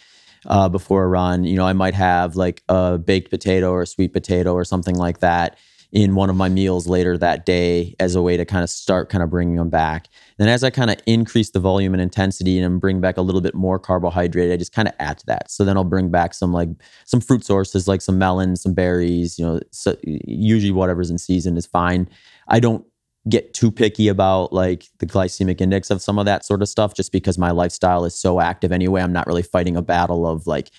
[0.48, 1.44] uh, before a run.
[1.44, 4.96] You know, I might have like a baked potato or a sweet potato or something
[4.96, 5.58] like that
[5.92, 9.10] in one of my meals later that day as a way to kind of start
[9.10, 10.08] kind of bringing them back.
[10.38, 13.42] Then as I kind of increase the volume and intensity and bring back a little
[13.42, 15.50] bit more carbohydrate, I just kind of add to that.
[15.50, 16.70] So then I'll bring back some like
[17.06, 21.58] some fruit sources like some melons, some berries, you know, so usually whatever's in season
[21.58, 22.08] is fine.
[22.48, 22.86] I don't
[23.28, 26.94] get too picky about like the glycemic index of some of that sort of stuff
[26.94, 29.02] just because my lifestyle is so active anyway.
[29.02, 30.70] I'm not really fighting a battle of like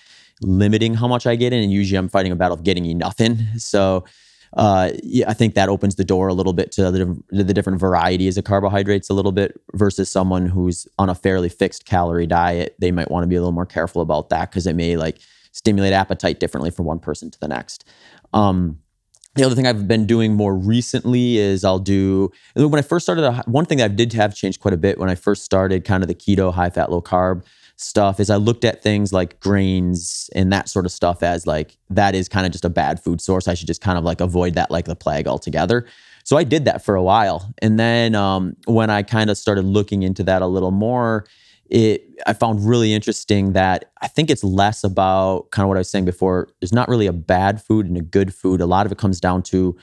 [0.41, 1.63] limiting how much I get in.
[1.63, 3.59] And usually I'm fighting a battle of getting enough in.
[3.59, 4.05] So
[4.57, 7.81] uh, yeah, I think that opens the door a little bit to the, the different
[7.81, 12.75] varieties of carbohydrates a little bit versus someone who's on a fairly fixed calorie diet.
[12.79, 15.19] They might want to be a little more careful about that because it may like
[15.53, 17.85] stimulate appetite differently from one person to the next.
[18.33, 18.79] Um,
[19.35, 23.31] the other thing I've been doing more recently is I'll do when I first started.
[23.47, 26.03] One thing that I did have changed quite a bit when I first started, kind
[26.03, 27.45] of the keto, high fat, low carb
[27.81, 31.79] stuff, is I looked at things like grains and that sort of stuff as like
[31.91, 33.49] that is kind of just a bad food source.
[33.49, 35.87] I should just kind of like avoid that like the plague altogether.
[36.25, 39.65] So I did that for a while, and then um, when I kind of started
[39.65, 41.25] looking into that a little more,
[41.71, 45.81] it I found really interesting that I think it's less about kind of what I
[45.81, 46.49] was saying before.
[46.61, 48.61] There's not really a bad food and a good food.
[48.61, 49.77] A lot of it comes down to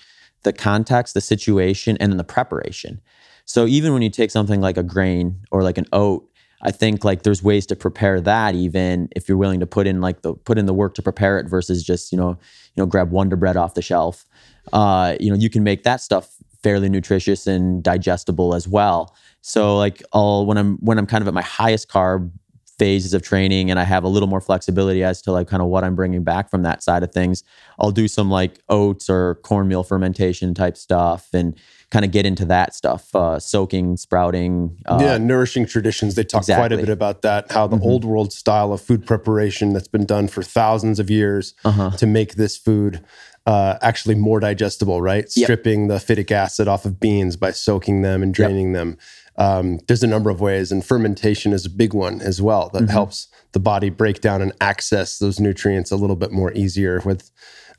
[0.44, 3.02] the context, the situation, and then the preparation.
[3.46, 6.30] So even when you take something like a grain or like an oat,
[6.62, 10.02] I think like there's ways to prepare that even if you're willing to put in
[10.02, 12.86] like the put in the work to prepare it versus just you know you know
[12.86, 14.26] grab Wonder Bread off the shelf.
[14.74, 19.16] Uh, you know you can make that stuff fairly nutritious and digestible as well.
[19.42, 22.32] So like I'll when I'm when I'm kind of at my highest carb
[22.78, 25.70] phases of training and I have a little more flexibility as to like kind of
[25.70, 27.44] what I'm bringing back from that side of things,
[27.80, 31.56] I'll do some like oats or cornmeal fermentation type stuff and
[31.96, 34.78] kind of get into that stuff, uh, soaking, sprouting.
[34.86, 36.16] Uh, yeah, nourishing traditions.
[36.16, 36.62] They talk exactly.
[36.62, 37.86] quite a bit about that, how the mm-hmm.
[37.86, 41.92] old world style of food preparation that's been done for thousands of years uh-huh.
[41.92, 43.02] to make this food
[43.46, 45.24] uh, actually more digestible, right?
[45.38, 45.46] Yep.
[45.46, 48.80] Stripping the phytic acid off of beans by soaking them and draining yep.
[48.80, 48.98] them.
[49.38, 52.84] Um, there's a number of ways, and fermentation is a big one as well that
[52.84, 52.92] mm-hmm.
[52.92, 57.32] helps the body break down and access those nutrients a little bit more easier with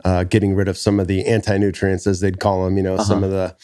[0.04, 2.78] uh, getting rid of some of the anti-nutrients, as they'd call them.
[2.78, 3.04] You know, uh-huh.
[3.04, 3.54] some of the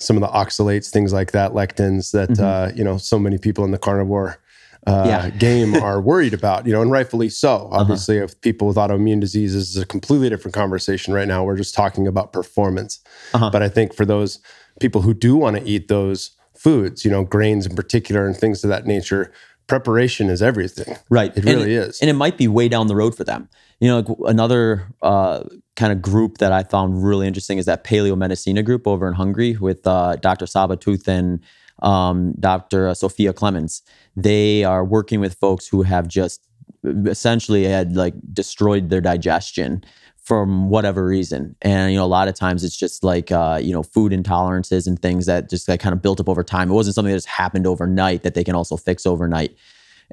[0.00, 2.44] some of the oxalates, things like that, lectins that mm-hmm.
[2.44, 4.40] uh, you know so many people in the carnivore
[4.86, 5.30] uh, yeah.
[5.38, 7.54] game are worried about, you know, and rightfully so.
[7.54, 7.80] Uh-huh.
[7.80, 8.24] Obviously, uh-huh.
[8.24, 11.44] if people with autoimmune diseases is a completely different conversation right now.
[11.44, 13.00] We're just talking about performance.
[13.34, 13.50] Uh-huh.
[13.50, 14.40] But I think for those
[14.80, 18.64] people who do want to eat those foods, you know, grains in particular and things
[18.64, 19.32] of that nature,
[19.66, 20.96] preparation is everything.
[21.08, 21.36] Right.
[21.36, 22.00] It really it, is.
[22.00, 23.48] And it might be way down the road for them.
[23.78, 25.44] You know, like another uh,
[25.80, 29.14] kind of group that I found really interesting is that Paleo Medicina group over in
[29.14, 30.44] Hungary with uh, Dr.
[30.44, 31.40] Csaba Tóth and
[31.82, 32.88] um, Dr.
[32.88, 33.82] Zsófia Clemens.
[34.14, 36.42] They are working with folks who have just
[36.84, 39.82] essentially had like destroyed their digestion
[40.18, 41.56] from whatever reason.
[41.62, 44.86] And you know, a lot of times it's just like uh, you know, food intolerances
[44.86, 46.70] and things that just like kind of built up over time.
[46.70, 49.56] It wasn't something that just happened overnight that they can also fix overnight.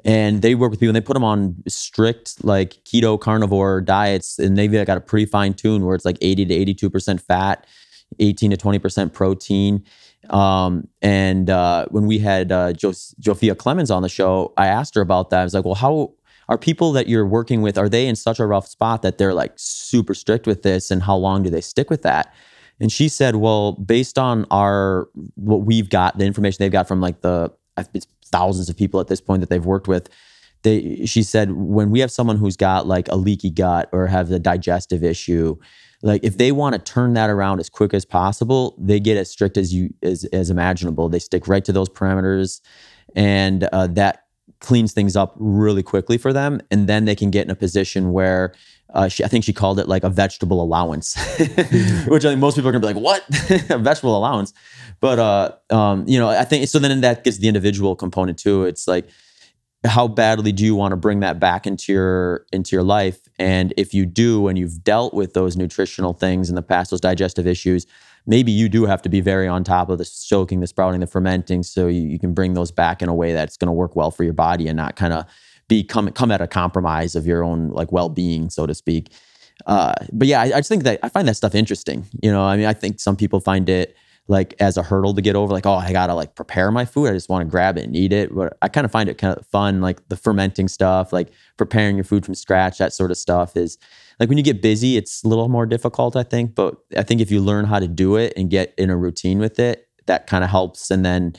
[0.04, 4.38] And they work with people and they put them on strict like keto carnivore diets,
[4.38, 7.66] and they've got a pretty fine tune where it's like 80 to 82% fat,
[8.18, 9.84] 18 to 20% protein.
[10.30, 14.94] Um, and uh, when we had uh, jo- Zsófia Clemens on the show, I asked
[14.94, 15.40] her about that.
[15.40, 16.12] I was like, well, how
[16.48, 19.34] are people that you're working with, are they in such a rough spot that they're
[19.34, 20.90] like super strict with this?
[20.90, 22.32] And how long do they stick with that?
[22.80, 27.00] And she said, well, based on our, what we've got, the information they've got from
[27.00, 27.52] like the,
[27.94, 30.08] it's thousands of people at this point that they've worked with,
[30.62, 34.30] they, she said, when we have someone who's got like a leaky gut or have
[34.30, 35.56] a digestive issue,
[36.02, 39.30] like if they want to turn that around as quick as possible, they get as
[39.30, 41.08] strict as you as as imaginable.
[41.08, 42.60] They stick right to those parameters,
[43.16, 44.24] and uh, that
[44.60, 48.12] cleans things up really quickly for them and then they can get in a position
[48.12, 48.52] where
[48.94, 52.54] uh, she, I think she called it like a vegetable allowance, which I think most
[52.54, 53.24] people are gonna be like, "What?
[53.70, 54.54] a vegetable allowance?"
[55.00, 56.78] But uh, um, you know, I think so.
[56.78, 58.64] Then that gets the individual component too.
[58.64, 59.08] It's like,
[59.84, 63.20] how badly do you want to bring that back into your into your life?
[63.38, 67.00] And if you do, and you've dealt with those nutritional things in the past, those
[67.00, 67.86] digestive issues,
[68.26, 71.06] maybe you do have to be very on top of the soaking, the sprouting, the
[71.06, 73.94] fermenting, so you, you can bring those back in a way that's going to work
[73.94, 75.26] well for your body and not kind of
[75.68, 79.12] be come come at a compromise of your own like well being, so to speak.
[79.66, 82.06] Uh, but yeah, I, I just think that I find that stuff interesting.
[82.22, 83.96] You know, I mean, I think some people find it
[84.30, 87.08] like as a hurdle to get over like oh i gotta like prepare my food
[87.08, 89.16] i just want to grab it and eat it but i kind of find it
[89.16, 93.10] kind of fun like the fermenting stuff like preparing your food from scratch that sort
[93.10, 93.78] of stuff is
[94.18, 96.54] like when you get busy, it's a little more difficult, I think.
[96.54, 99.38] But I think if you learn how to do it and get in a routine
[99.38, 100.90] with it, that kind of helps.
[100.90, 101.34] And then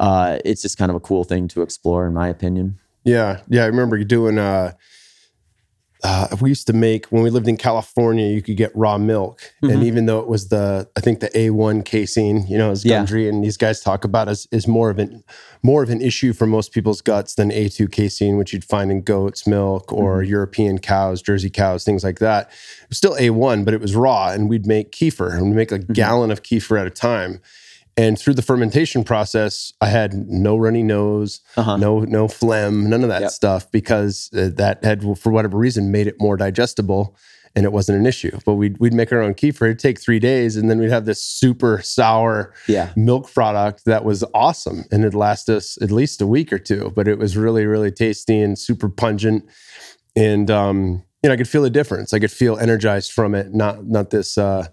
[0.00, 2.78] uh, it's just kind of a cool thing to explore, in my opinion.
[3.04, 3.64] Yeah, yeah.
[3.64, 4.38] I remember doing.
[4.38, 4.72] Uh,
[6.04, 8.26] uh, we used to make when we lived in California.
[8.26, 9.70] You could get raw milk, mm-hmm.
[9.70, 12.84] and even though it was the I think the A one casein, you know, as
[12.84, 13.30] Gundry yeah.
[13.30, 15.24] and these guys talk about is is more of an
[15.62, 18.90] more of an issue for most people's guts than A two casein, which you'd find
[18.90, 20.30] in goats' milk or mm-hmm.
[20.30, 22.48] European cows, Jersey cows, things like that.
[22.82, 25.56] It was still A one, but it was raw, and we'd make kefir, and we'd
[25.56, 25.94] make a mm-hmm.
[25.94, 27.40] gallon of kefir at a time.
[27.96, 31.76] And through the fermentation process, I had no runny nose, uh-huh.
[31.76, 33.30] no no phlegm, none of that yep.
[33.30, 37.16] stuff because uh, that had for whatever reason made it more digestible
[37.56, 38.36] and it wasn't an issue.
[38.44, 39.62] But we'd we'd make our own kefir.
[39.62, 42.92] It'd take three days, and then we'd have this super sour yeah.
[42.96, 46.92] milk product that was awesome, and it'd last us at least a week or two.
[46.94, 49.48] But it was really really tasty and super pungent,
[50.16, 52.12] and um, you know I could feel a difference.
[52.12, 53.54] I could feel energized from it.
[53.54, 54.36] Not not this.
[54.36, 54.66] Uh,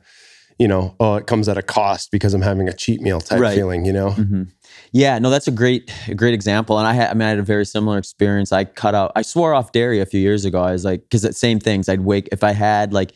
[0.61, 3.39] you know, oh, it comes at a cost because I'm having a cheat meal type
[3.39, 3.55] right.
[3.55, 4.11] feeling, you know?
[4.11, 4.43] Mm-hmm.
[4.91, 6.77] Yeah, no, that's a great, a great example.
[6.77, 8.51] And I had, I mean, I had a very similar experience.
[8.51, 10.61] I cut out, I swore off dairy a few years ago.
[10.61, 11.89] I was like, because the same things.
[11.89, 13.13] I'd wake if I had like,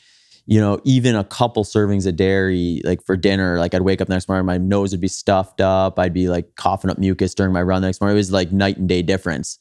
[0.48, 4.08] you know, even a couple servings of dairy, like for dinner, like I'd wake up
[4.08, 6.00] the next morning, my nose would be stuffed up.
[6.00, 8.16] I'd be like coughing up mucus during my run the next morning.
[8.16, 9.60] It was like night and day difference.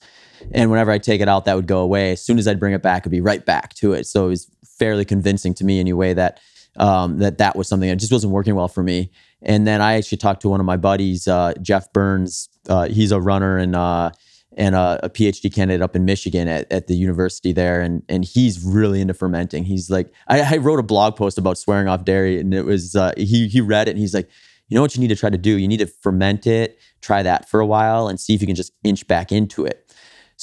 [0.52, 2.12] And whenever I take it out, that would go away.
[2.12, 4.06] As soon as I'd bring it back, it'd be right back to it.
[4.06, 6.40] So it was fairly convincing to me anyway that
[6.76, 9.10] um, that that was something that just wasn't working well for me.
[9.42, 12.48] And then I actually talked to one of my buddies, uh, Jeff Burns.
[12.68, 14.10] Uh, he's a runner and uh,
[14.56, 18.24] and a, a, PhD candidate up in Michigan at, at the university there, and and
[18.24, 19.64] he's really into fermenting.
[19.64, 22.96] He's like, I, I wrote a blog post about swearing off dairy, and it was
[22.96, 24.28] uh, he he read it and he's like,
[24.68, 25.58] you know what you need to try to do?
[25.58, 28.56] You need to ferment it, try that for a while, and see if you can
[28.56, 29.83] just inch back into it.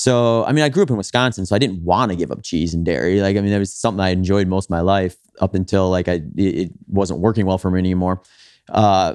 [0.01, 2.41] So, I mean, I grew up in Wisconsin, so I didn't want to give up
[2.41, 3.21] cheese and dairy.
[3.21, 6.07] Like, I mean, that was something I enjoyed most of my life up until like
[6.07, 8.23] I it wasn't working well for me anymore.
[8.67, 9.13] Uh,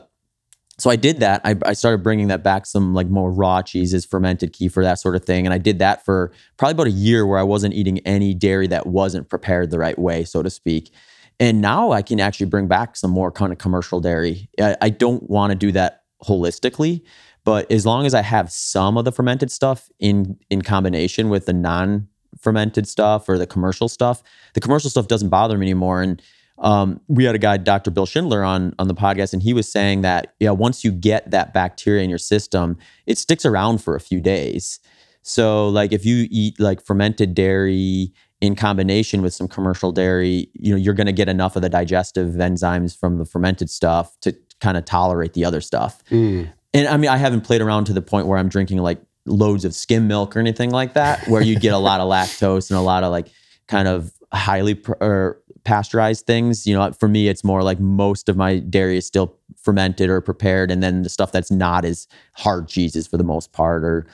[0.78, 1.40] so I did that.
[1.44, 5.16] I, I, started bringing that back, some like more raw cheeses, fermented kefir, that sort
[5.16, 5.44] of thing.
[5.44, 8.68] And I did that for probably about a year where I wasn't eating any dairy
[8.68, 10.92] that wasn't prepared the right way, so to speak.
[11.40, 14.48] And now I can actually bring back some more kind of commercial dairy.
[14.60, 17.02] I, I don't want to do that holistically,
[17.46, 21.46] but as long as I have some of the fermented stuff in in combination with
[21.46, 22.08] the non
[22.40, 24.20] fermented stuff or the commercial stuff,
[24.54, 26.02] the commercial stuff doesn't bother me anymore.
[26.02, 26.20] And
[26.58, 27.92] um, we had a guy, Dr.
[27.92, 31.30] Bill Schindler, on on the podcast, and he was saying that yeah, once you get
[31.30, 34.80] that bacteria in your system, it sticks around for a few days.
[35.22, 40.72] So like if you eat like fermented dairy in combination with some commercial dairy, you
[40.72, 44.36] know, you're going to get enough of the digestive enzymes from the fermented stuff to
[44.60, 46.04] kind of tolerate the other stuff.
[46.10, 49.00] Mm and I mean, I haven't played around to the point where I'm drinking like
[49.24, 52.70] loads of skim milk or anything like that, where you get a lot of lactose
[52.70, 53.28] and a lot of like
[53.66, 56.66] kind of highly pr- or pasteurized things.
[56.66, 60.20] You know, for me, it's more like most of my dairy is still fermented or
[60.20, 64.06] prepared, and then the stuff that's not as hard cheeses for the most part, or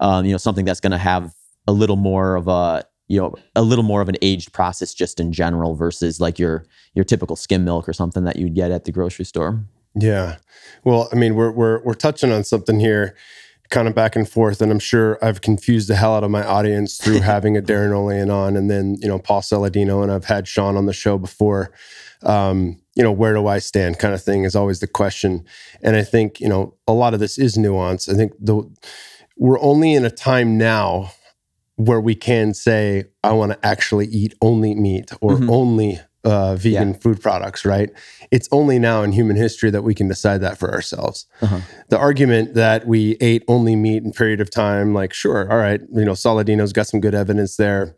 [0.00, 1.34] um, you know something that's going to have
[1.66, 5.20] a little more of a you know a little more of an aged process just
[5.20, 8.84] in general versus like your your typical skim milk or something that you'd get at
[8.84, 9.64] the grocery store.
[9.94, 10.36] Yeah.
[10.84, 13.16] Well, I mean, we're we're we're touching on something here,
[13.70, 16.44] kind of back and forth, and I'm sure I've confused the hell out of my
[16.44, 20.26] audience through having a Darin Olien on, and then you know Paul Saladino, and I've
[20.26, 21.72] had Shawn on the show before.
[22.22, 23.98] Um, you know, where do I stand?
[23.98, 25.44] Kind of thing is always the question,
[25.82, 28.08] and I think you know a lot of this is nuance.
[28.08, 28.62] I think the
[29.36, 31.10] we're only in a time now
[31.76, 35.50] where we can say, I want to actually eat only meat or mm-hmm.
[35.50, 36.98] only uh, vegan yeah.
[36.98, 37.90] food products, right?
[38.30, 41.26] It's only now in human history that we can decide that for ourselves.
[41.42, 41.60] Uh-huh.
[41.88, 45.80] The argument that we ate only meat in period of time, like, sure, all right,
[45.92, 47.96] you know, Saladino's got some good evidence there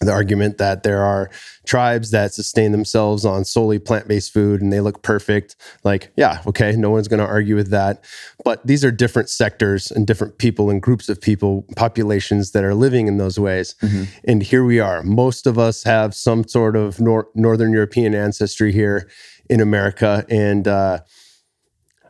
[0.00, 1.30] the argument that there are
[1.66, 6.72] tribes that sustain themselves on solely plant-based food and they look perfect like yeah okay
[6.72, 8.02] no one's going to argue with that
[8.42, 12.74] but these are different sectors and different people and groups of people populations that are
[12.74, 14.04] living in those ways mm-hmm.
[14.24, 18.72] and here we are most of us have some sort of nor- northern european ancestry
[18.72, 19.08] here
[19.50, 20.98] in america and uh,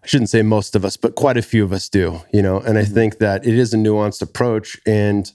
[0.02, 2.58] I shouldn't say most of us, but quite a few of us do, you know.
[2.58, 2.94] And I mm-hmm.
[2.94, 4.80] think that it is a nuanced approach.
[4.86, 5.30] And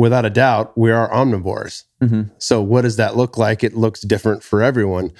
[0.00, 1.84] without a doubt, we are omnivores.
[2.02, 2.32] Mm-hmm.
[2.38, 3.62] So what does that look like?
[3.62, 5.12] It looks different for everyone.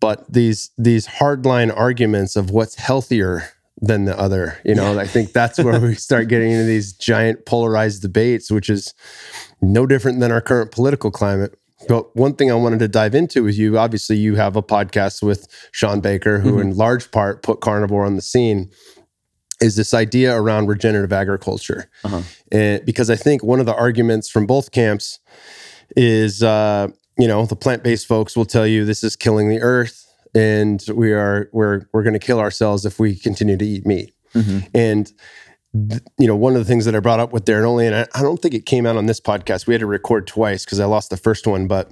[0.00, 3.50] But these these hardline arguments of what's healthier
[3.82, 5.00] than the other, you know, yeah.
[5.00, 8.94] I think that's where we start getting into these giant polarized debates, which is
[9.60, 11.58] no different than our current political climate.
[11.86, 15.22] But one thing I wanted to dive into with you, obviously, you have a podcast
[15.22, 16.70] with Shawn Baker, who mm-hmm.
[16.70, 18.70] in large part put carnivore on the scene
[19.64, 21.88] is this idea around regenerative agriculture.
[22.04, 22.20] Uh-huh.
[22.52, 25.20] And because I think one of the arguments from both camps
[25.96, 26.88] is, uh,
[27.18, 30.04] you know, the plant-based folks will tell you this is killing the earth
[30.34, 34.12] and we are we're we're going to kill ourselves if we continue to eat meat.
[34.34, 34.58] Mm-hmm.
[34.74, 35.12] And
[35.90, 37.94] th- you know, one of the things that I brought up with Darren Ole, and
[37.94, 39.66] I, I don't think it came out on this podcast.
[39.66, 41.90] We had to record twice because I lost the first one, but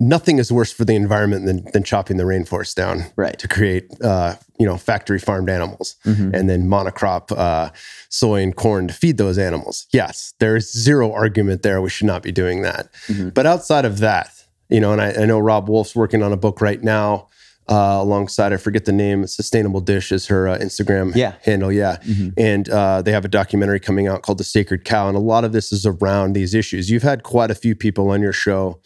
[0.00, 3.38] nothing is worse for the environment than, than chopping the rainforest down right.
[3.38, 6.34] to create uh, you know factory farmed animals mm-hmm.
[6.34, 7.70] and then monocrop uh,
[8.08, 12.22] soy and corn to feed those animals yes there's zero argument there we should not
[12.22, 13.28] be doing that mm-hmm.
[13.28, 16.36] but outside of that you know and I, I, know Robb Wolf's working on a
[16.36, 17.28] book right now
[17.68, 21.34] uh, alongside i forget the name sustainable dish is her uh, instagram yeah.
[21.42, 22.30] handle yeah mm-hmm.
[22.36, 25.44] and uh, they have a documentary coming out called the sacred cow and a lot
[25.44, 28.80] of this is around these issues you've had quite a few people on your show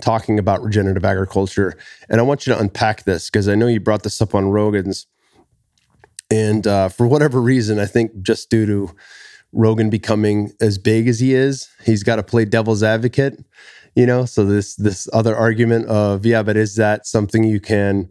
[0.00, 1.76] talking about regenerative agriculture.
[2.08, 4.50] And I want you to unpack this because I know you brought this up on
[4.50, 5.06] Rogan's.
[6.30, 8.94] And uh, for whatever reason, I think just due to
[9.52, 13.44] Rogan becoming as big as he is, he's got to play devil's advocate.
[13.96, 18.08] You know, so this this other argument of yeah, but is that something you can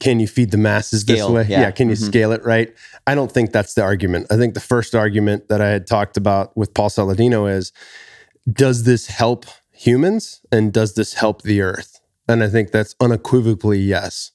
[0.00, 1.52] can you feed the masses scale, this way?
[1.52, 2.06] Yeah, yeah can you mm-hmm.
[2.06, 2.74] scale it right?
[3.06, 4.26] I don't think that's the argument.
[4.30, 7.72] I think the first argument that I had talked about with Paul Saladino is
[8.50, 9.46] does this help
[9.78, 12.00] humans and does this help the earth?
[12.28, 14.32] And I think that's unequivocally yes.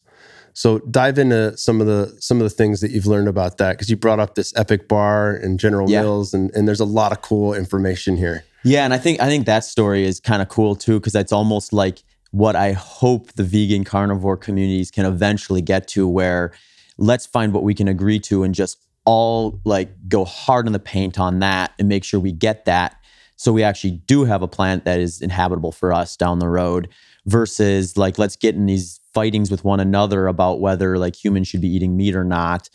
[0.53, 3.73] So dive into some of the some of the things that you've learned about that
[3.73, 6.01] because you brought up this Epic Bar and General yeah.
[6.01, 8.45] Mills and, and there's a lot of cool information here.
[8.63, 11.31] Yeah, and I think I think that story is kind of cool too because that's
[11.31, 16.53] almost like what I hope the vegan carnivore communities can eventually get to where
[16.97, 20.79] let's find what we can agree to and just all like go hard in the
[20.79, 22.95] paint on that and make sure we get that
[23.36, 26.89] so we actually do have a plant that is inhabitable for us down the road
[27.25, 31.61] versus like let's get in these fightings with one another about whether like humans should
[31.61, 32.69] be eating meat or not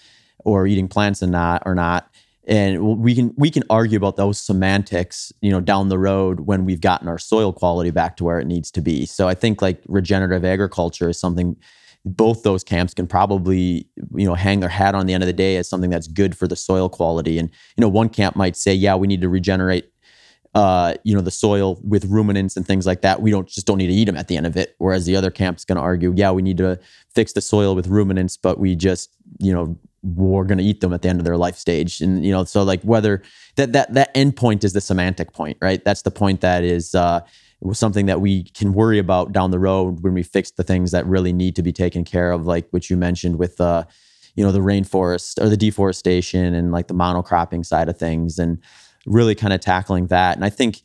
[0.45, 2.11] or eating plants and not or not.
[2.47, 6.65] And we can we can argue about those semantics you know down the road when
[6.65, 9.05] we've gotten our soil quality back to where it needs to be.
[9.05, 11.57] So i think like regenerative agriculture is something
[12.05, 15.33] both those camps can probably you know hang their hat on the end of the
[15.35, 17.39] day as something that's good for the soil quality.
[17.39, 19.91] And you know one camp might say yeah we need to regenerate
[20.55, 23.21] uh, you know, the soil with ruminants and things like that.
[23.21, 24.75] We don't just don't need to eat them at the end of it.
[24.79, 26.81] Whereas the other camp's going to argue, yeah, we need to
[27.11, 30.93] fix the soil with ruminants, but we just, you know, we're going to eat them
[30.93, 32.01] at the end of their life stage.
[32.01, 33.23] And you know, so like whether
[33.57, 35.85] that that that end point is the semantic point, right?
[35.85, 37.21] That's the point that is uh,
[37.73, 41.07] something that we can worry about down the road when we fix the things that
[41.07, 43.61] really need to be taken care of, like what you mentioned with.
[43.61, 43.85] Uh,
[44.35, 48.63] you know the rainforest or the deforestation and like the monocropping side of things and
[49.09, 50.37] really kind of tackling that.
[50.37, 50.83] And I think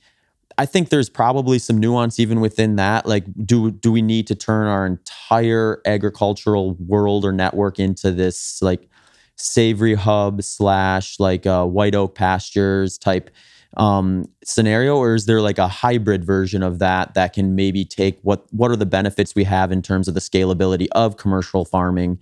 [0.58, 3.06] I think there's probably some nuance even within that.
[3.06, 8.62] Like, do do we need to turn our entire agricultural world or network into this
[8.62, 8.88] like
[9.36, 13.32] savory hub slash like uh, white oak pastures type
[13.78, 18.20] um, scenario, or is there like a hybrid version of that that can maybe take
[18.22, 22.20] what what are the benefits we have in terms of the scalability of commercial farming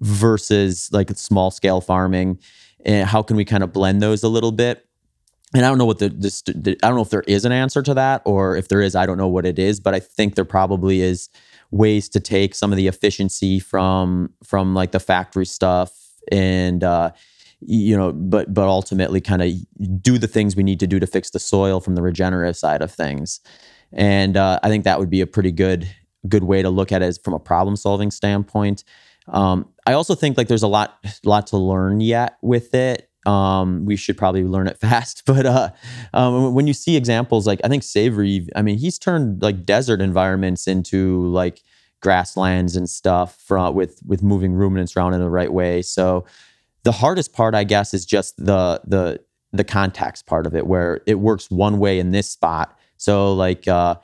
[0.00, 2.38] versus like small scale farming,
[2.84, 4.85] and how can we kind of blend those a little bit?
[5.56, 7.52] And I don't know what the, this, the I don't know if there is an
[7.52, 10.00] answer to that, or if there is, I don't know what it is, but I
[10.00, 11.30] think there probably is
[11.70, 15.92] ways to take some of the efficiency from from like the factory stuff
[16.30, 17.10] and uh,
[17.60, 21.06] you know, but but ultimately kind of do the things we need to do to
[21.06, 23.40] fix the soil from the regenerative side of things.
[23.92, 25.88] And uh, I think that would be a pretty good
[26.28, 28.84] good way to look at it from a problem solving standpoint.
[29.28, 33.05] Um, I also think like there's a lot lot to learn yet with it.
[33.26, 35.22] Um, we should probably learn it fast.
[35.26, 35.70] But uh,
[36.14, 40.00] um, when you see examples like I think Savory, I mean, he's turned like desert
[40.00, 41.62] environments into like
[42.00, 45.82] grasslands and stuff from with with moving ruminants around in the right way.
[45.82, 46.24] So
[46.84, 49.20] the hardest part, I guess, is just the the
[49.52, 52.78] the context part of it, where it works one way in this spot.
[52.96, 53.96] So like uh,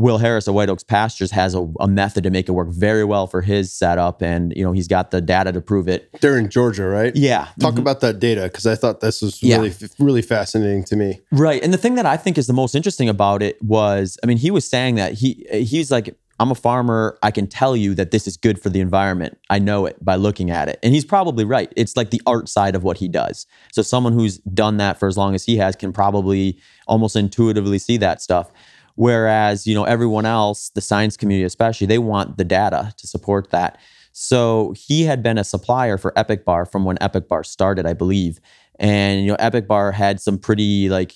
[0.00, 3.04] Will Harris of White Oaks Pastures has a, a, method to make it work very
[3.04, 6.10] well for his setup, and you know he's got the data to prove it.
[6.20, 7.14] They're in Georgia, right?
[7.14, 7.48] Yeah.
[7.58, 7.80] Talk mm-hmm.
[7.80, 9.88] about that data because I thought this was really yeah.
[9.98, 11.20] really fascinating to me.
[11.30, 14.26] Right, and the thing that I think is the most interesting about it was, I
[14.26, 17.18] mean, he was saying that he he's like I'm a farmer.
[17.22, 19.38] I can tell you that this is good for the environment.
[19.50, 20.78] I know it by looking at it.
[20.82, 21.70] And he's probably right.
[21.76, 23.46] It's like the art side of what he does.
[23.72, 27.78] So someone who's done that for as long as he has can probably almost intuitively
[27.78, 28.50] see that stuff.
[28.94, 33.50] Whereas, you know, everyone else, the science community especially, they want the data to support
[33.50, 33.78] that.
[34.12, 37.92] So he had been a supplier for Epic Bar from when Epic Bar started, I
[37.92, 38.40] believe.
[38.82, 41.12] And you know epic bar had some pretty like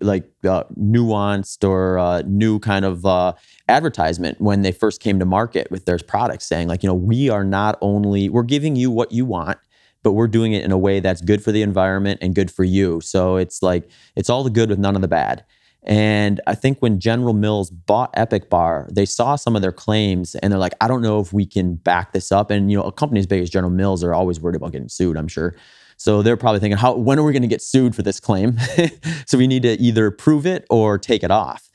[0.00, 3.32] like uh, nuanced or uh, new kind of uh,
[3.68, 7.28] advertisement when they first came to market with their products saying like you know we
[7.28, 9.58] are not only we're giving you what you want
[10.02, 12.64] but we're doing it in a way that's good for the environment and good for
[12.64, 13.00] you.
[13.00, 15.44] So it's like it's all the good with none of the bad
[15.84, 20.34] and I think when General Mills bought Epic Bar, they saw some of their claims
[20.36, 22.50] and they're like, I don't know if we can back this up.
[22.50, 24.88] And, you know, a company as big as General Mills are always worried about getting
[24.88, 25.54] sued, I'm sure.
[25.96, 28.58] So they're probably thinking, how when are we going to get sued for this claim?
[29.26, 31.70] so we need to either prove it or take it off.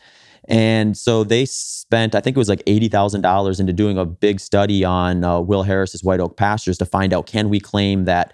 [0.46, 4.84] And so they spent, I think it was like $80,000 into doing a big study
[4.84, 8.34] on uh, Will Harris's White Oak pastures to find out can we claim that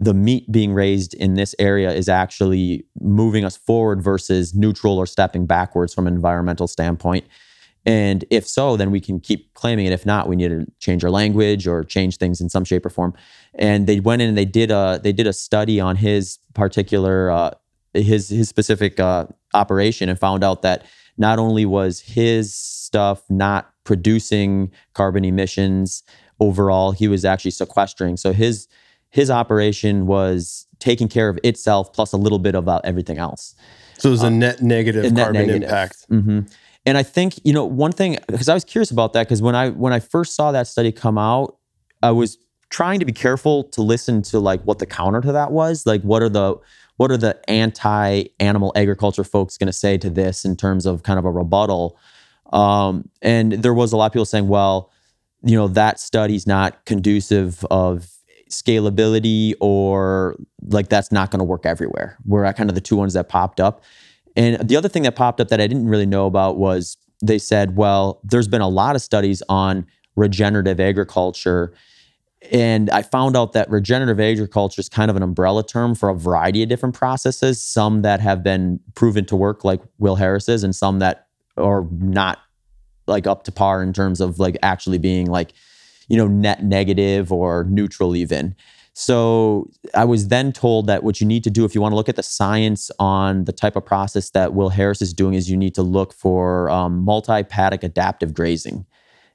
[0.00, 5.06] the meat being raised in this area is actually moving us forward versus neutral or
[5.06, 7.26] stepping backwards from an environmental standpoint.
[7.84, 9.92] And if so, then we can keep claiming it.
[9.92, 12.90] If not, we need to change our language or change things in some shape or
[12.90, 13.14] form.
[13.54, 17.30] And they went in and they did a they did a study on his particular
[17.30, 17.50] uh,
[17.92, 20.84] his his specific uh, operation and found out that
[21.18, 26.02] not only was his stuff not producing carbon emissions
[26.38, 28.16] overall, he was actually sequestering.
[28.16, 28.66] So his
[29.10, 33.54] his operation was taking care of itself plus a little bit about everything else.
[33.98, 35.62] So it was a um, net negative a net carbon negative.
[35.62, 36.08] impact.
[36.10, 36.40] Mm-hmm.
[36.86, 39.54] And I think you know one thing because I was curious about that because when
[39.54, 41.56] I when I first saw that study come out,
[42.02, 42.38] I was
[42.70, 45.84] trying to be careful to listen to like what the counter to that was.
[45.84, 46.56] Like what are the
[46.96, 51.02] what are the anti animal agriculture folks going to say to this in terms of
[51.02, 51.98] kind of a rebuttal?
[52.52, 54.90] Um, and there was a lot of people saying, well,
[55.42, 58.10] you know that study's not conducive of
[58.50, 60.36] scalability or
[60.66, 62.18] like that's not going to work everywhere.
[62.26, 63.82] Were kind of the two ones that popped up.
[64.36, 67.38] And the other thing that popped up that I didn't really know about was they
[67.38, 69.86] said, well, there's been a lot of studies on
[70.16, 71.74] regenerative agriculture.
[72.50, 76.14] And I found out that regenerative agriculture is kind of an umbrella term for a
[76.14, 80.74] variety of different processes, some that have been proven to work, like Will Harris's, and
[80.74, 81.26] some that
[81.56, 82.38] are not
[83.06, 85.52] like up to par in terms of like actually being like,
[86.10, 88.54] you know, net negative or neutral even.
[88.92, 91.96] So I was then told that what you need to do if you want to
[91.96, 95.48] look at the science on the type of process that Will Harris is doing is
[95.48, 98.84] you need to look for um, multi-paddock adaptive grazing.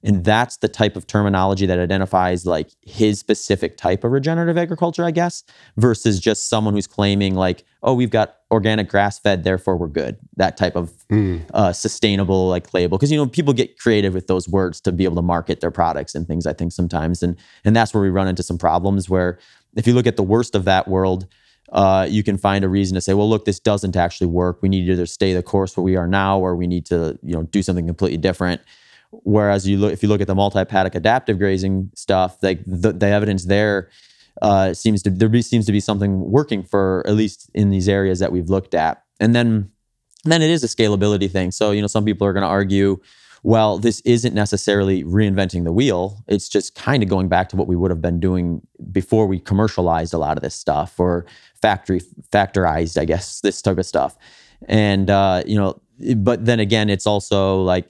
[0.06, 5.04] And that's the type of terminology that identifies like his specific type of regenerative agriculture,
[5.04, 5.44] I guess,
[5.78, 10.18] versus just someone who's claiming like, oh, we've got organic grass fed, therefore we're good.
[10.38, 11.42] That type of mm.
[11.56, 13.00] uh, sustainable like label.
[13.00, 15.72] Because you know, people get creative with those words to be able to market their
[15.72, 17.24] products and things, I think sometimes.
[17.24, 19.40] And and that's where we run into some problems where
[19.76, 21.28] if you look at the worst of that world,
[21.72, 24.62] uh, you can find a reason to say, well, look, this doesn't actually work.
[24.62, 27.18] We need to either stay the course where we are now, or we need to,
[27.24, 28.62] you know, do something completely different.
[29.24, 33.08] Whereas you look, if you look at the multi-paddock adaptive grazing stuff, like the, the
[33.08, 33.90] evidence there
[34.42, 37.88] uh, seems to there be, seems to be something working for at least in these
[37.88, 39.04] areas that we've looked at.
[39.20, 39.72] And then
[40.24, 41.52] then it is a scalability thing.
[41.52, 42.98] So you know, some people are going to argue,
[43.44, 46.24] well, this isn't necessarily reinventing the wheel.
[46.28, 48.62] It's just kind of going back to what we would have been doing
[48.92, 51.26] before we commercialized a lot of this stuff or
[51.62, 52.02] factory
[52.32, 54.18] factorized, I guess, this type of stuff.
[54.68, 55.82] and uh, you know,
[56.18, 57.90] but then again, it's also like,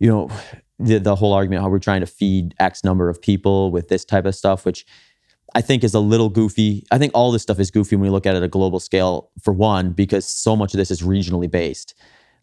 [0.00, 0.30] you know,
[0.78, 4.04] the the whole argument how we're trying to feed X number of people with this
[4.04, 4.84] type of stuff, which
[5.54, 6.84] I think is a little goofy.
[6.90, 8.80] I think all this stuff is goofy when we look at it at a global
[8.80, 11.94] scale, for one, because so much of this is regionally based.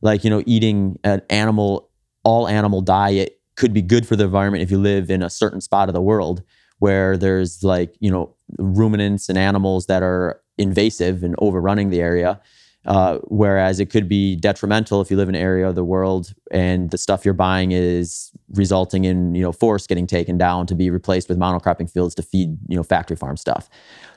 [0.02, 1.90] Like, you know, eating an animal,
[2.24, 5.62] all animal diet could be good for the environment if you live in a certain
[5.62, 6.44] spot of the world
[6.80, 12.40] where there's like, you know, ruminants and animals that are invasive and overrunning the area.
[12.88, 16.34] Uh, whereas it could be detrimental if you live in an area of the world
[16.52, 20.74] and the stuff you're buying is resulting in you know forests getting taken down to
[20.74, 23.70] be replaced with monocropping fields to feed you know factory farm stuff,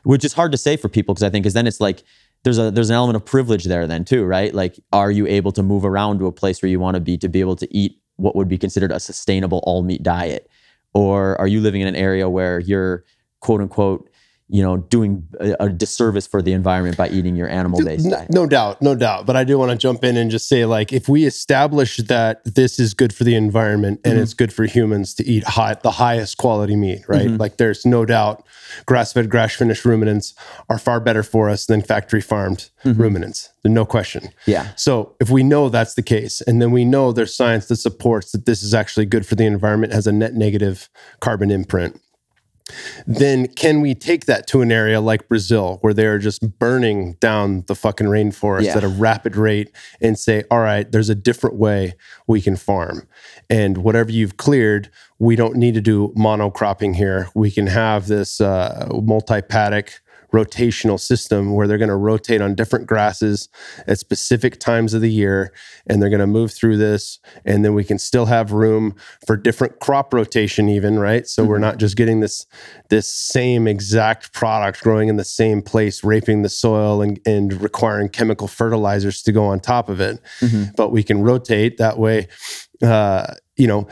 [0.04, 2.04] which is hard to say for people because I think because then it's like
[2.44, 4.54] there's a there's an element of privilege there then too right?
[4.54, 7.18] Like are you able to move around to a place where you want to be
[7.18, 10.48] to be able to eat what would be considered a sustainable all meat diet?
[10.94, 13.04] Or are you living in an area where you're
[13.40, 14.09] quote unquote
[14.50, 18.16] you know, doing a, a disservice for the environment by eating your animal based no,
[18.16, 18.30] diet.
[18.30, 19.26] No doubt, no doubt.
[19.26, 22.42] But I do want to jump in and just say, like, if we establish that
[22.44, 24.22] this is good for the environment and mm-hmm.
[24.22, 27.28] it's good for humans to eat high, the highest quality meat, right?
[27.28, 27.36] Mm-hmm.
[27.36, 28.44] Like, there's no doubt
[28.86, 30.34] grass fed, grass finished ruminants
[30.68, 33.00] are far better for us than factory farmed mm-hmm.
[33.00, 33.50] ruminants.
[33.62, 34.30] There's no question.
[34.46, 34.68] Yeah.
[34.76, 38.32] So if we know that's the case, and then we know there's science that supports
[38.32, 40.88] that this is actually good for the environment, has a net negative
[41.20, 42.00] carbon imprint
[43.06, 47.64] then can we take that to an area like Brazil where they're just burning down
[47.66, 48.76] the fucking rainforest yeah.
[48.76, 51.94] at a rapid rate and say, all right, there's a different way
[52.26, 53.06] we can farm.
[53.48, 57.28] And whatever you've cleared, we don't need to do monocropping here.
[57.34, 60.00] We can have this uh, multi paddock
[60.32, 63.48] rotational system where they're going to rotate on different grasses
[63.86, 65.52] at specific times of the year
[65.86, 68.94] and they're going to move through this and then we can still have room
[69.26, 71.50] for different crop rotation even right so mm-hmm.
[71.50, 72.46] we're not just getting this
[72.90, 78.08] this same exact product growing in the same place raping the soil and, and requiring
[78.08, 80.64] chemical fertilizers to go on top of it mm-hmm.
[80.76, 82.28] but we can rotate that way
[82.82, 83.86] uh, you know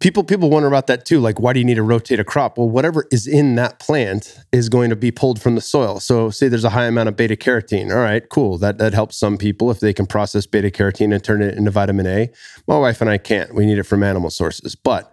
[0.00, 2.58] people people wonder about that too like why do you need to rotate a crop?
[2.58, 6.00] Well whatever is in that plant is going to be pulled from the soil.
[6.00, 8.58] So say there's a high amount of beta carotene all right cool.
[8.58, 11.70] That that helps some people if they can process beta carotene and turn it into
[11.70, 12.30] vitamin a.
[12.66, 13.54] My wife and i can't.
[13.54, 14.74] We need it from animal sources.
[14.74, 15.12] But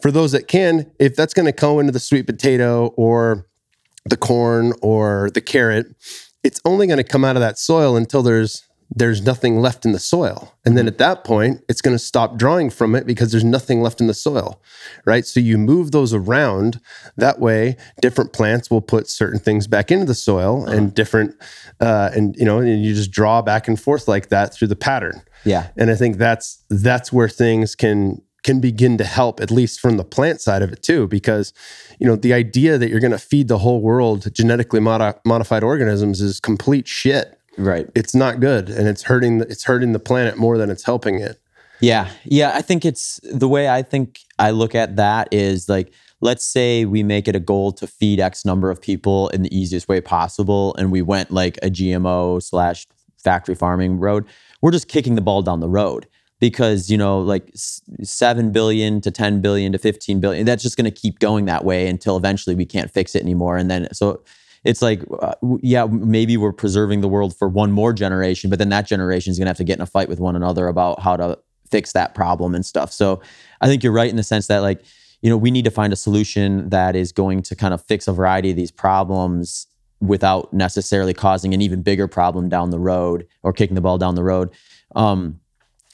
[0.00, 3.46] for those that can if that's going to go into the sweet potato or
[4.04, 5.86] the corn or the carrot
[6.44, 9.92] it's only going to come out of that soil until there's there's nothing left in
[9.92, 10.54] the soil.
[10.64, 10.94] And then mm-hmm.
[10.94, 14.06] at that point, it's going to stop drawing from it because there's nothing left in
[14.06, 14.62] the soil,
[15.04, 15.26] right?
[15.26, 16.80] So you move those around.
[17.16, 20.76] That way, different plants will put certain things back into the soil uh-huh.
[20.76, 21.34] and different,
[21.80, 24.76] uh, and you know, and you just draw back and forth like that through the
[24.76, 25.22] pattern.
[25.44, 25.68] Yeah.
[25.76, 29.96] And I think that's that's where things can can begin to help at least from
[29.96, 31.52] the plant side of it too because
[31.98, 35.64] you know the idea that you're going to feed the whole world genetically modi- modified
[35.64, 37.88] organisms is complete shit Right.
[37.94, 41.40] It's not good and it's hurting it's hurting the planet more than it's helping it.
[41.80, 42.10] Yeah.
[42.24, 46.44] Yeah, I think it's the way I think I look at that is like let's
[46.44, 49.88] say we make it a goal to feed X number of people in the easiest
[49.88, 52.86] way possible and we went like a GMO slash
[53.22, 54.24] factory farming road.
[54.62, 56.06] We're just kicking the ball down the road
[56.40, 60.84] because you know like 7 billion to 10 billion to 15 billion that's just going
[60.84, 64.22] to keep going that way until eventually we can't fix it anymore and then so
[64.64, 68.68] it's like, uh, yeah, maybe we're preserving the world for one more generation, but then
[68.70, 71.00] that generation is going to have to get in a fight with one another about
[71.00, 71.38] how to
[71.70, 72.92] fix that problem and stuff.
[72.92, 73.20] So
[73.60, 74.82] I think you're right in the sense that, like,
[75.22, 78.08] you know, we need to find a solution that is going to kind of fix
[78.08, 79.66] a variety of these problems
[80.00, 84.14] without necessarily causing an even bigger problem down the road or kicking the ball down
[84.14, 84.50] the road.
[84.94, 85.40] Um,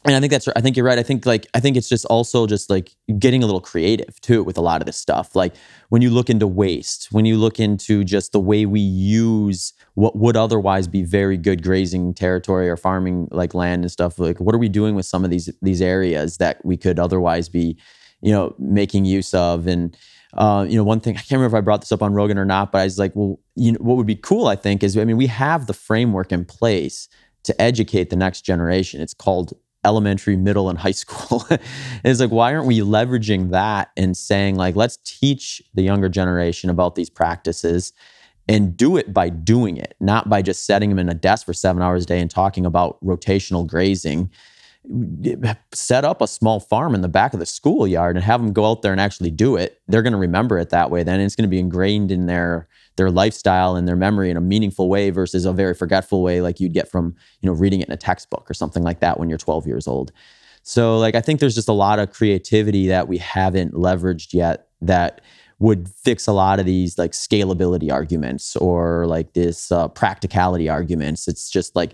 [0.05, 0.99] and I think that's I think you're right.
[0.99, 4.43] I think like I think it's just also just like getting a little creative too
[4.43, 5.35] with a lot of this stuff.
[5.35, 5.55] Like
[5.89, 10.17] when you look into waste, when you look into just the way we use what
[10.17, 14.55] would otherwise be very good grazing territory or farming like land and stuff, like what
[14.55, 17.79] are we doing with some of these these areas that we could otherwise be,
[18.21, 19.97] you know, making use of and
[20.37, 22.39] uh, you know, one thing I can't remember if I brought this up on Rogan
[22.39, 24.83] or not, but I was like, well, you know, what would be cool, I think,
[24.83, 27.09] is I mean, we have the framework in place
[27.45, 29.01] to educate the next generation.
[29.01, 29.55] It's called
[29.85, 31.47] elementary, middle, and high school.
[32.05, 36.71] it's like, why aren't we leveraging that and saying, like, let's teach the younger generation
[36.71, 37.93] about these practices
[38.49, 41.55] and do it by doing it, not by just setting them in a desk for
[41.55, 44.31] seven hours a day and talking about rotational grazing.
[45.73, 48.67] Set up a small farm in the back of the schoolyard and have them go
[48.67, 49.81] out there and actually do it.
[49.89, 51.03] They're going to remember it that way.
[51.03, 54.41] Then it's going to be ingrained in their their lifestyle and their memory in a
[54.41, 57.89] meaningful way versus a very forgetful way like you'd get from you know reading it
[57.89, 60.13] in a textbook or something like that when you're 12 years old
[60.63, 64.69] so like i think there's just a lot of creativity that we haven't leveraged yet
[64.81, 65.21] that
[65.61, 71.29] would fix a lot of these like scalability arguments or like this uh, practicality arguments
[71.29, 71.93] it's just like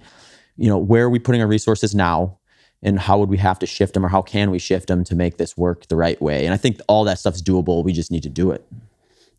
[0.61, 2.38] you know, where are we putting our resources now?
[2.82, 5.14] And how would we have to shift them or how can we shift them to
[5.14, 6.44] make this work the right way?
[6.44, 7.82] And I think all that stuff's doable.
[7.82, 8.64] We just need to do it.